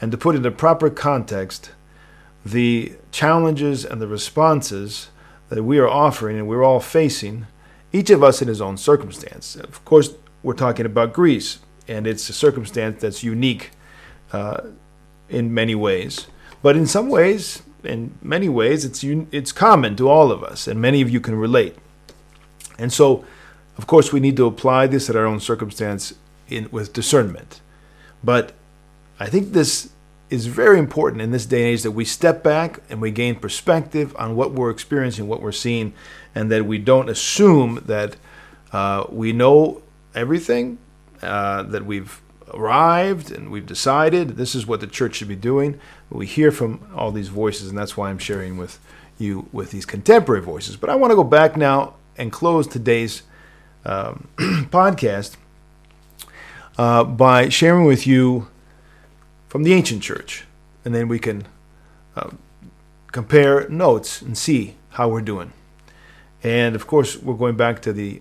and 0.00 0.12
to 0.12 0.18
put 0.18 0.36
into 0.36 0.50
proper 0.50 0.90
context 0.90 1.70
the 2.44 2.92
challenges 3.10 3.84
and 3.84 4.00
the 4.00 4.06
responses 4.06 5.08
that 5.48 5.62
we 5.62 5.78
are 5.78 5.88
offering 5.88 6.38
and 6.38 6.48
we're 6.48 6.62
all 6.62 6.80
facing, 6.80 7.46
each 7.92 8.10
of 8.10 8.22
us 8.22 8.42
in 8.42 8.48
his 8.48 8.60
own 8.60 8.76
circumstance. 8.76 9.56
Of 9.56 9.84
course, 9.84 10.14
we're 10.42 10.54
talking 10.54 10.86
about 10.86 11.12
Greece, 11.12 11.58
and 11.86 12.06
it's 12.06 12.28
a 12.28 12.32
circumstance 12.32 13.00
that's 13.00 13.22
unique 13.22 13.70
uh, 14.32 14.62
in 15.28 15.54
many 15.54 15.74
ways. 15.74 16.26
But 16.62 16.76
in 16.76 16.86
some 16.86 17.08
ways, 17.08 17.62
in 17.82 18.18
many 18.22 18.48
ways, 18.48 18.84
it's 18.84 19.04
un- 19.04 19.28
it's 19.30 19.52
common 19.52 19.96
to 19.96 20.08
all 20.08 20.32
of 20.32 20.42
us, 20.42 20.66
and 20.66 20.80
many 20.80 21.02
of 21.02 21.10
you 21.10 21.20
can 21.20 21.34
relate. 21.34 21.76
And 22.78 22.92
so, 22.92 23.24
of 23.78 23.86
course, 23.86 24.12
we 24.12 24.20
need 24.20 24.36
to 24.36 24.46
apply 24.46 24.86
this 24.86 25.08
at 25.08 25.16
our 25.16 25.26
own 25.26 25.40
circumstance 25.40 26.14
in, 26.48 26.68
with 26.70 26.92
discernment. 26.92 27.60
But 28.22 28.52
I 29.20 29.26
think 29.26 29.52
this 29.52 29.90
is 30.30 30.46
very 30.46 30.78
important 30.78 31.22
in 31.22 31.30
this 31.30 31.46
day 31.46 31.58
and 31.58 31.66
age 31.66 31.82
that 31.82 31.90
we 31.92 32.04
step 32.04 32.42
back 32.42 32.80
and 32.88 33.00
we 33.00 33.10
gain 33.10 33.36
perspective 33.36 34.14
on 34.18 34.34
what 34.34 34.52
we're 34.52 34.70
experiencing, 34.70 35.28
what 35.28 35.42
we're 35.42 35.52
seeing, 35.52 35.92
and 36.34 36.50
that 36.50 36.64
we 36.64 36.78
don't 36.78 37.08
assume 37.08 37.82
that 37.86 38.16
uh, 38.72 39.04
we 39.10 39.32
know 39.32 39.82
everything, 40.14 40.78
uh, 41.22 41.62
that 41.62 41.84
we've 41.84 42.20
arrived 42.52 43.30
and 43.30 43.50
we've 43.50 43.66
decided 43.66 44.30
this 44.36 44.54
is 44.54 44.66
what 44.66 44.80
the 44.80 44.86
church 44.86 45.16
should 45.16 45.28
be 45.28 45.36
doing. 45.36 45.78
We 46.10 46.26
hear 46.26 46.50
from 46.50 46.80
all 46.94 47.10
these 47.10 47.28
voices, 47.28 47.68
and 47.68 47.78
that's 47.78 47.96
why 47.96 48.10
I'm 48.10 48.18
sharing 48.18 48.56
with 48.56 48.78
you 49.18 49.48
with 49.52 49.70
these 49.70 49.86
contemporary 49.86 50.42
voices. 50.42 50.76
But 50.76 50.90
I 50.90 50.94
want 50.94 51.10
to 51.10 51.16
go 51.16 51.24
back 51.24 51.56
now 51.56 51.94
and 52.16 52.32
close 52.32 52.66
today's 52.66 53.22
um, 53.84 54.28
podcast 54.38 55.36
uh, 56.78 57.04
by 57.04 57.48
sharing 57.48 57.84
with 57.84 58.06
you 58.06 58.48
from 59.54 59.62
the 59.62 59.72
ancient 59.72 60.02
church, 60.02 60.46
and 60.84 60.92
then 60.92 61.06
we 61.06 61.16
can 61.16 61.46
uh, 62.16 62.30
compare 63.12 63.68
notes 63.68 64.20
and 64.20 64.36
see 64.36 64.74
how 64.88 65.08
we're 65.08 65.20
doing. 65.20 65.52
And 66.42 66.74
of 66.74 66.88
course, 66.88 67.16
we're 67.16 67.36
going 67.36 67.56
back 67.56 67.80
to 67.82 67.92
the 67.92 68.20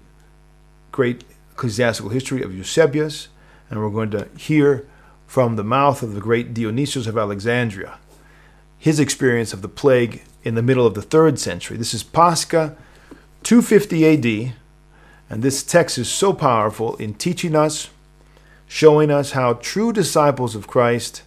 great 0.92 1.24
ecclesiastical 1.54 2.12
history 2.12 2.44
of 2.44 2.56
Eusebius, 2.56 3.30
and 3.68 3.80
we're 3.80 3.90
going 3.90 4.12
to 4.12 4.30
hear 4.38 4.88
from 5.26 5.56
the 5.56 5.64
mouth 5.64 6.04
of 6.04 6.14
the 6.14 6.22
great 6.22 6.54
Dionysius 6.54 7.08
of 7.08 7.18
Alexandria 7.18 7.98
his 8.78 9.00
experience 9.00 9.54
of 9.54 9.64
the 9.64 9.68
plague 9.68 10.22
in 10.44 10.54
the 10.54 10.62
middle 10.62 10.86
of 10.86 10.94
the 10.94 11.02
third 11.02 11.40
century. 11.40 11.78
This 11.78 11.96
is 11.96 12.04
Pascha 12.04 12.78
250 13.42 14.06
AD, 14.50 14.54
and 15.32 15.42
this 15.42 15.64
text 15.64 15.98
is 15.98 16.10
so 16.10 16.32
powerful 16.32 16.96
in 16.98 17.16
teaching 17.16 17.56
us, 17.56 17.90
showing 18.74 19.12
us 19.12 19.34
how 19.34 19.54
true 19.54 19.94
disciples 19.94 20.56
of 20.56 20.66
Christ 20.66 21.22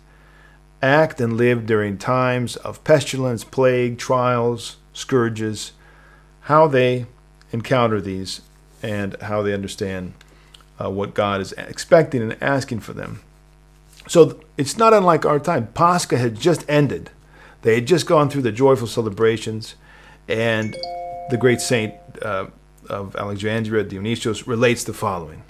act 0.82 1.20
and 1.20 1.36
live 1.36 1.64
during 1.64 1.96
times 1.96 2.56
of 2.56 2.82
pestilence, 2.82 3.44
plague, 3.44 3.98
trials, 3.98 4.78
scourges, 4.92 5.70
how 6.40 6.66
they 6.66 7.06
encounter 7.52 8.00
these, 8.00 8.40
and 8.82 9.14
how 9.22 9.42
they 9.42 9.54
understand 9.54 10.12
uh, 10.84 10.90
what 10.90 11.14
God 11.14 11.40
is 11.40 11.52
expecting 11.52 12.20
and 12.20 12.36
asking 12.42 12.80
for 12.80 12.94
them. 12.94 13.20
So 14.08 14.40
it's 14.56 14.76
not 14.76 14.92
unlike 14.92 15.24
our 15.24 15.38
time. 15.38 15.68
Pascha 15.68 16.18
had 16.18 16.40
just 16.40 16.64
ended. 16.68 17.10
They 17.62 17.76
had 17.76 17.86
just 17.86 18.08
gone 18.08 18.28
through 18.28 18.42
the 18.42 18.50
joyful 18.50 18.88
celebrations, 18.88 19.76
and 20.26 20.74
the 21.30 21.36
great 21.36 21.60
saint 21.60 21.94
uh, 22.20 22.46
of 22.90 23.14
Alexandria, 23.14 23.84
Dionysius, 23.84 24.48
relates 24.48 24.82
the 24.82 24.92
following. 24.92 25.44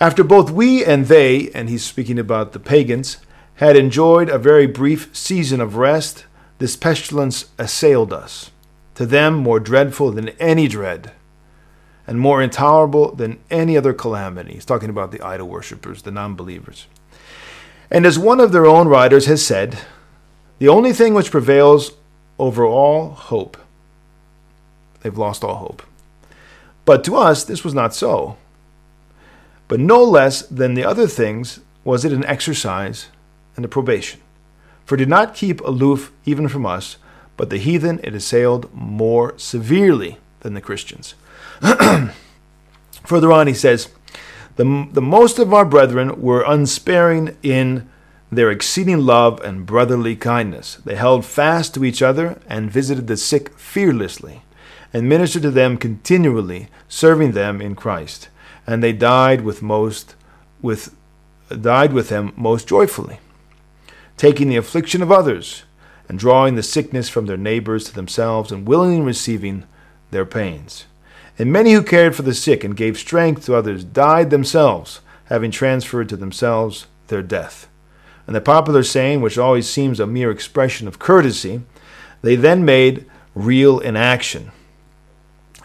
After 0.00 0.22
both 0.22 0.50
we 0.50 0.84
and 0.84 1.06
they, 1.06 1.50
and 1.50 1.68
he's 1.68 1.84
speaking 1.84 2.18
about 2.18 2.52
the 2.52 2.60
pagans, 2.60 3.18
had 3.56 3.76
enjoyed 3.76 4.28
a 4.28 4.38
very 4.38 4.66
brief 4.66 5.14
season 5.16 5.60
of 5.60 5.76
rest, 5.76 6.24
this 6.58 6.76
pestilence 6.76 7.46
assailed 7.58 8.12
us, 8.12 8.52
to 8.94 9.04
them 9.04 9.34
more 9.34 9.58
dreadful 9.58 10.12
than 10.12 10.28
any 10.40 10.68
dread 10.68 11.12
and 12.06 12.20
more 12.20 12.40
intolerable 12.40 13.14
than 13.14 13.38
any 13.50 13.76
other 13.76 13.92
calamity. 13.92 14.54
He's 14.54 14.64
talking 14.64 14.88
about 14.88 15.10
the 15.12 15.20
idol 15.20 15.48
worshippers, 15.48 16.02
the 16.02 16.10
non 16.10 16.36
believers. 16.36 16.86
And 17.90 18.06
as 18.06 18.18
one 18.18 18.40
of 18.40 18.52
their 18.52 18.66
own 18.66 18.88
writers 18.88 19.26
has 19.26 19.44
said, 19.44 19.78
the 20.58 20.68
only 20.68 20.92
thing 20.92 21.12
which 21.12 21.30
prevails 21.30 21.92
over 22.38 22.64
all 22.64 23.10
hope, 23.10 23.56
they've 25.00 25.18
lost 25.18 25.44
all 25.44 25.56
hope. 25.56 25.82
But 26.84 27.04
to 27.04 27.16
us, 27.16 27.44
this 27.44 27.64
was 27.64 27.74
not 27.74 27.94
so. 27.94 28.36
But 29.68 29.80
no 29.80 30.02
less 30.02 30.42
than 30.42 30.74
the 30.74 30.84
other 30.84 31.06
things 31.06 31.60
was 31.84 32.04
it 32.04 32.12
an 32.12 32.24
exercise 32.24 33.08
and 33.56 33.64
a 33.64 33.68
probation. 33.68 34.20
For 34.84 34.94
it 34.94 34.98
did 34.98 35.08
not 35.08 35.34
keep 35.34 35.60
aloof 35.60 36.12
even 36.24 36.48
from 36.48 36.64
us, 36.64 36.96
but 37.36 37.50
the 37.50 37.58
heathen 37.58 38.00
it 38.02 38.14
assailed 38.14 38.72
more 38.74 39.34
severely 39.36 40.18
than 40.40 40.54
the 40.54 40.60
Christians. 40.60 41.14
Further 43.04 43.32
on, 43.32 43.46
he 43.46 43.54
says, 43.54 43.88
the, 44.56 44.88
the 44.90 45.02
most 45.02 45.38
of 45.38 45.54
our 45.54 45.64
brethren 45.64 46.20
were 46.20 46.42
unsparing 46.42 47.36
in 47.42 47.88
their 48.30 48.50
exceeding 48.50 48.98
love 48.98 49.40
and 49.40 49.64
brotherly 49.64 50.16
kindness. 50.16 50.78
They 50.84 50.96
held 50.96 51.24
fast 51.24 51.74
to 51.74 51.84
each 51.84 52.02
other 52.02 52.40
and 52.48 52.70
visited 52.70 53.06
the 53.06 53.16
sick 53.16 53.56
fearlessly, 53.58 54.42
and 54.92 55.08
ministered 55.08 55.42
to 55.42 55.50
them 55.50 55.76
continually, 55.76 56.68
serving 56.88 57.32
them 57.32 57.60
in 57.60 57.74
Christ. 57.74 58.28
And 58.68 58.82
they 58.82 58.92
died 58.92 59.40
with 59.40 59.62
most 59.62 60.14
with 60.60 60.94
died 61.48 61.94
with 61.94 62.10
them 62.10 62.34
most 62.36 62.68
joyfully, 62.68 63.18
taking 64.18 64.50
the 64.50 64.58
affliction 64.58 65.02
of 65.02 65.10
others, 65.10 65.64
and 66.06 66.18
drawing 66.18 66.54
the 66.54 66.62
sickness 66.62 67.08
from 67.08 67.24
their 67.24 67.38
neighbors 67.38 67.84
to 67.84 67.94
themselves, 67.94 68.52
and 68.52 68.68
willingly 68.68 69.00
receiving 69.00 69.64
their 70.10 70.26
pains. 70.26 70.84
And 71.38 71.50
many 71.50 71.72
who 71.72 71.82
cared 71.82 72.14
for 72.14 72.22
the 72.22 72.34
sick 72.34 72.62
and 72.62 72.76
gave 72.76 72.98
strength 72.98 73.46
to 73.46 73.54
others 73.54 73.84
died 73.84 74.28
themselves, 74.28 75.00
having 75.26 75.50
transferred 75.50 76.10
to 76.10 76.16
themselves 76.16 76.86
their 77.06 77.22
death. 77.22 77.68
And 78.26 78.36
the 78.36 78.40
popular 78.42 78.82
saying, 78.82 79.22
which 79.22 79.38
always 79.38 79.66
seems 79.66 79.98
a 79.98 80.06
mere 80.06 80.30
expression 80.30 80.86
of 80.86 80.98
courtesy, 80.98 81.62
they 82.20 82.36
then 82.36 82.66
made 82.66 83.06
real 83.34 83.78
in 83.78 83.96
action, 83.96 84.50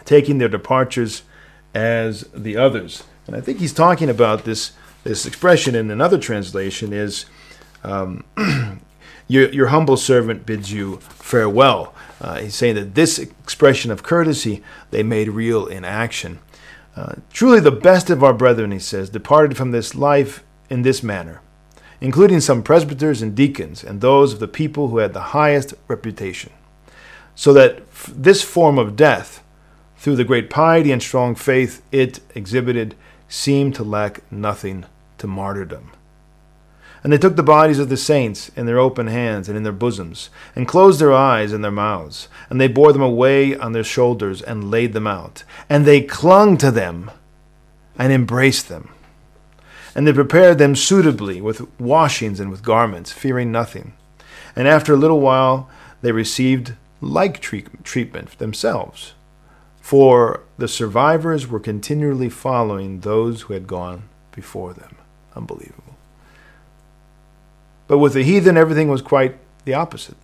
taking 0.06 0.38
their 0.38 0.48
departures 0.48 1.22
as 1.74 2.22
the 2.34 2.56
others. 2.56 3.04
And 3.26 3.36
I 3.36 3.40
think 3.40 3.58
he's 3.58 3.72
talking 3.72 4.08
about 4.08 4.44
this, 4.44 4.72
this 5.02 5.26
expression 5.26 5.74
in 5.74 5.90
another 5.90 6.18
translation 6.18 6.92
is 6.92 7.26
um, 7.82 8.24
your, 9.28 9.48
your 9.50 9.66
humble 9.68 9.96
servant 9.96 10.46
bids 10.46 10.72
you 10.72 10.98
farewell. 10.98 11.94
Uh, 12.20 12.40
he's 12.40 12.54
saying 12.54 12.74
that 12.76 12.94
this 12.94 13.18
expression 13.18 13.90
of 13.90 14.02
courtesy 14.02 14.62
they 14.90 15.02
made 15.02 15.28
real 15.28 15.66
in 15.66 15.84
action. 15.84 16.38
Uh, 16.96 17.14
Truly, 17.32 17.60
the 17.60 17.72
best 17.72 18.08
of 18.08 18.22
our 18.22 18.32
brethren, 18.32 18.70
he 18.70 18.78
says, 18.78 19.10
departed 19.10 19.56
from 19.56 19.72
this 19.72 19.94
life 19.94 20.44
in 20.70 20.82
this 20.82 21.02
manner, 21.02 21.40
including 22.00 22.40
some 22.40 22.62
presbyters 22.62 23.20
and 23.20 23.34
deacons, 23.34 23.82
and 23.82 24.00
those 24.00 24.32
of 24.32 24.38
the 24.38 24.48
people 24.48 24.88
who 24.88 24.98
had 24.98 25.12
the 25.12 25.20
highest 25.20 25.74
reputation. 25.88 26.52
So 27.34 27.52
that 27.52 27.78
f- 27.78 28.12
this 28.14 28.42
form 28.42 28.78
of 28.78 28.94
death, 28.94 29.42
through 30.04 30.16
the 30.16 30.22
great 30.22 30.50
piety 30.50 30.92
and 30.92 31.02
strong 31.02 31.34
faith 31.34 31.80
it 31.90 32.20
exhibited, 32.34 32.94
seemed 33.26 33.74
to 33.74 33.82
lack 33.82 34.20
nothing 34.30 34.84
to 35.16 35.26
martyrdom. 35.26 35.90
And 37.02 37.10
they 37.10 37.16
took 37.16 37.36
the 37.36 37.42
bodies 37.42 37.78
of 37.78 37.88
the 37.88 37.96
saints 37.96 38.50
in 38.50 38.66
their 38.66 38.78
open 38.78 39.06
hands 39.06 39.48
and 39.48 39.56
in 39.56 39.62
their 39.62 39.72
bosoms, 39.72 40.28
and 40.54 40.68
closed 40.68 41.00
their 41.00 41.14
eyes 41.14 41.54
and 41.54 41.64
their 41.64 41.70
mouths, 41.70 42.28
and 42.50 42.60
they 42.60 42.68
bore 42.68 42.92
them 42.92 43.00
away 43.00 43.56
on 43.56 43.72
their 43.72 43.82
shoulders 43.82 44.42
and 44.42 44.70
laid 44.70 44.92
them 44.92 45.06
out. 45.06 45.42
And 45.70 45.86
they 45.86 46.02
clung 46.02 46.58
to 46.58 46.70
them 46.70 47.10
and 47.98 48.12
embraced 48.12 48.68
them. 48.68 48.90
And 49.94 50.06
they 50.06 50.12
prepared 50.12 50.58
them 50.58 50.76
suitably 50.76 51.40
with 51.40 51.66
washings 51.80 52.40
and 52.40 52.50
with 52.50 52.62
garments, 52.62 53.10
fearing 53.10 53.50
nothing. 53.50 53.94
And 54.54 54.68
after 54.68 54.92
a 54.92 54.98
little 54.98 55.20
while 55.20 55.70
they 56.02 56.12
received 56.12 56.74
like 57.00 57.40
treatment 57.40 58.38
themselves. 58.38 59.14
For 59.84 60.40
the 60.56 60.66
survivors 60.66 61.46
were 61.46 61.60
continually 61.60 62.30
following 62.30 63.00
those 63.00 63.42
who 63.42 63.52
had 63.52 63.66
gone 63.66 64.04
before 64.32 64.72
them. 64.72 64.96
Unbelievable. 65.36 65.98
But 67.86 67.98
with 67.98 68.14
the 68.14 68.22
heathen, 68.22 68.56
everything 68.56 68.88
was 68.88 69.02
quite 69.02 69.36
the 69.66 69.74
opposite. 69.74 70.16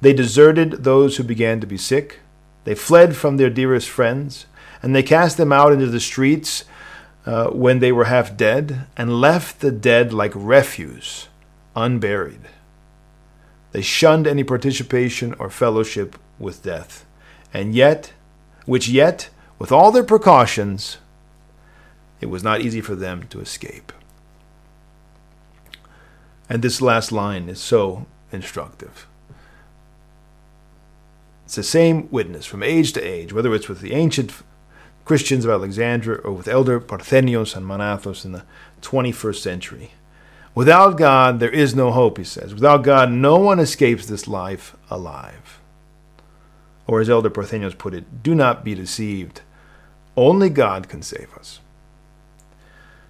They 0.00 0.14
deserted 0.14 0.82
those 0.82 1.18
who 1.18 1.24
began 1.24 1.60
to 1.60 1.66
be 1.66 1.76
sick. 1.76 2.20
They 2.64 2.74
fled 2.74 3.16
from 3.16 3.36
their 3.36 3.50
dearest 3.50 3.90
friends, 3.90 4.46
and 4.82 4.96
they 4.96 5.02
cast 5.02 5.36
them 5.36 5.52
out 5.52 5.74
into 5.74 5.88
the 5.88 6.00
streets 6.00 6.64
uh, 7.26 7.48
when 7.48 7.80
they 7.80 7.92
were 7.92 8.06
half 8.06 8.34
dead, 8.34 8.86
and 8.96 9.20
left 9.20 9.60
the 9.60 9.72
dead 9.72 10.14
like 10.14 10.32
refuse, 10.34 11.28
unburied. 11.76 12.48
They 13.72 13.82
shunned 13.82 14.26
any 14.26 14.42
participation 14.42 15.34
or 15.34 15.50
fellowship 15.50 16.18
with 16.38 16.62
death, 16.62 17.04
and 17.52 17.74
yet, 17.74 18.13
which 18.66 18.88
yet, 18.88 19.28
with 19.58 19.70
all 19.70 19.92
their 19.92 20.04
precautions, 20.04 20.98
it 22.20 22.26
was 22.26 22.42
not 22.42 22.60
easy 22.60 22.80
for 22.80 22.94
them 22.94 23.26
to 23.28 23.40
escape. 23.40 23.92
And 26.48 26.62
this 26.62 26.80
last 26.80 27.12
line 27.12 27.48
is 27.48 27.60
so 27.60 28.06
instructive. 28.32 29.06
It's 31.44 31.56
the 31.56 31.62
same 31.62 32.08
witness 32.10 32.46
from 32.46 32.62
age 32.62 32.92
to 32.94 33.02
age, 33.02 33.32
whether 33.32 33.54
it's 33.54 33.68
with 33.68 33.80
the 33.80 33.92
ancient 33.92 34.32
Christians 35.04 35.44
of 35.44 35.50
Alexandria 35.50 36.18
or 36.18 36.32
with 36.32 36.48
elder 36.48 36.80
Parthenios 36.80 37.54
and 37.54 37.66
Mount 37.66 37.82
Athos 37.82 38.24
in 38.24 38.32
the 38.32 38.44
21st 38.80 39.36
century. 39.36 39.90
Without 40.54 40.96
God, 40.96 41.40
there 41.40 41.50
is 41.50 41.74
no 41.74 41.90
hope, 41.90 42.16
he 42.16 42.24
says. 42.24 42.54
Without 42.54 42.84
God, 42.84 43.10
no 43.10 43.36
one 43.36 43.58
escapes 43.58 44.06
this 44.06 44.28
life 44.28 44.76
alive. 44.88 45.60
Or 46.86 47.00
as 47.00 47.08
Elder 47.08 47.30
Parthenios 47.30 47.74
put 47.74 47.94
it, 47.94 48.22
do 48.22 48.34
not 48.34 48.64
be 48.64 48.74
deceived. 48.74 49.40
Only 50.16 50.50
God 50.50 50.88
can 50.88 51.02
save 51.02 51.32
us. 51.34 51.60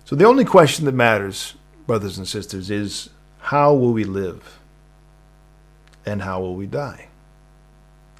So 0.04 0.14
the 0.14 0.26
only 0.26 0.44
question 0.44 0.84
that 0.84 0.92
matters, 0.92 1.54
brothers 1.86 2.18
and 2.18 2.28
sisters, 2.28 2.70
is 2.70 3.10
how 3.40 3.74
will 3.74 3.92
we 3.92 4.04
live? 4.04 4.58
And 6.06 6.22
how 6.22 6.40
will 6.40 6.54
we 6.54 6.66
die? 6.66 7.08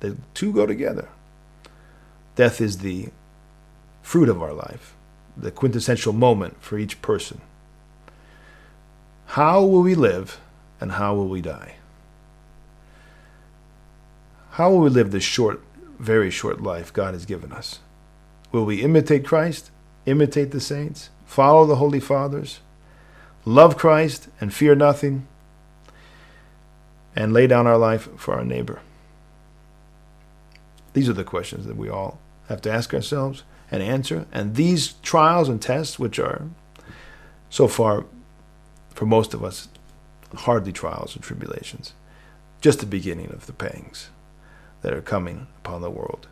The 0.01 0.17
two 0.33 0.53
go 0.53 0.67
together. 0.67 1.09
Death 2.37 2.61
is 2.61 2.79
the 2.79 3.09
fruit 4.03 4.29
of 4.29 4.43
our 4.43 4.53
life, 4.53 4.95
the 5.37 5.51
quintessential 5.51 6.13
moment 6.13 6.63
for 6.63 6.79
each 6.79 7.01
person. 7.01 7.41
How 9.27 9.63
will 9.63 9.83
we 9.83 9.95
live 9.95 10.41
and 10.81 10.93
how 10.93 11.15
will 11.15 11.29
we 11.29 11.41
die? 11.41 11.77
How 14.55 14.71
will 14.71 14.79
we 14.79 14.89
live 14.89 15.11
this 15.11 15.25
short, 15.25 15.61
very 15.99 16.31
short 16.31 16.63
life 16.63 16.93
God 16.93 17.13
has 17.13 17.27
given 17.27 17.51
us? 17.51 17.81
Will 18.53 18.65
we 18.65 18.83
imitate 18.83 19.27
Christ, 19.27 19.73
imitate 20.07 20.53
the 20.53 20.61
saints, 20.61 21.11
follow 21.27 21.67
the 21.67 21.75
Holy 21.75 21.99
Fathers, 21.99 22.61
love 23.45 23.77
Christ 23.77 24.29
and 24.41 24.55
fear 24.55 24.77
nothing, 24.77 25.27
and 27.17 27.33
lay 27.33 27.49
down 27.49 27.67
our 27.67 27.77
life 27.77 28.09
for 28.17 28.35
our 28.35 28.45
neighbor? 28.45 28.81
These 30.93 31.09
are 31.09 31.15
the 31.15 31.25
questions 31.25 31.67
that 31.67 31.77
we 31.77 31.89
all 31.89 32.21
have 32.49 32.63
to 32.63 32.71
ask 32.71 32.95
ourselves 32.95 33.43
and 33.73 33.83
answer. 33.83 34.25
And 34.31 34.55
these 34.55 34.93
trials 35.03 35.49
and 35.49 35.61
tests, 35.61 35.99
which 35.99 36.21
are 36.21 36.43
so 37.51 37.67
far, 37.67 38.07
for 38.91 39.05
most 39.05 39.35
of 39.35 39.43
us, 39.43 39.67
hardly 40.33 40.71
trials 40.71 41.17
and 41.17 41.25
tribulations, 41.25 41.93
just 42.61 42.79
the 42.79 42.87
beginning 42.87 43.33
of 43.33 43.47
the 43.47 43.53
pangs 43.53 44.11
that 44.85 44.93
are 44.93 45.01
coming 45.01 45.47
upon 45.59 45.81
the 45.81 45.91
world. 45.91 46.29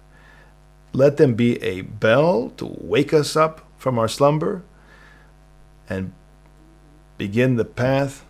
Let 0.92 1.16
them 1.16 1.32
be 1.32 1.60
a 1.62 1.80
bell 1.80 2.50
to 2.58 2.76
wake 2.78 3.14
us 3.14 3.34
up 3.34 3.66
from 3.78 3.98
our 3.98 4.08
slumber 4.08 4.62
and 5.88 6.12
begin 7.16 7.56
the 7.56 7.64
path 7.64 8.26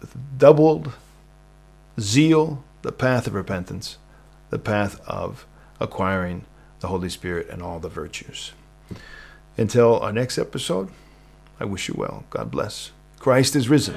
with 0.00 0.14
doubled 0.36 0.92
zeal, 1.98 2.62
the 2.82 2.92
path 2.92 3.26
of 3.26 3.32
repentance, 3.32 3.96
the 4.50 4.58
path 4.58 5.00
of 5.06 5.46
acquiring 5.80 6.44
the 6.80 6.88
Holy 6.88 7.08
Spirit 7.08 7.48
and 7.48 7.62
all 7.62 7.80
the 7.80 7.88
virtues. 7.88 8.52
Until 9.56 9.98
our 9.98 10.12
next 10.12 10.36
episode, 10.36 10.90
I 11.58 11.64
wish 11.64 11.88
you 11.88 11.94
well. 11.96 12.24
God 12.28 12.50
bless. 12.50 12.90
Christ 13.18 13.56
is 13.56 13.70
risen. 13.70 13.96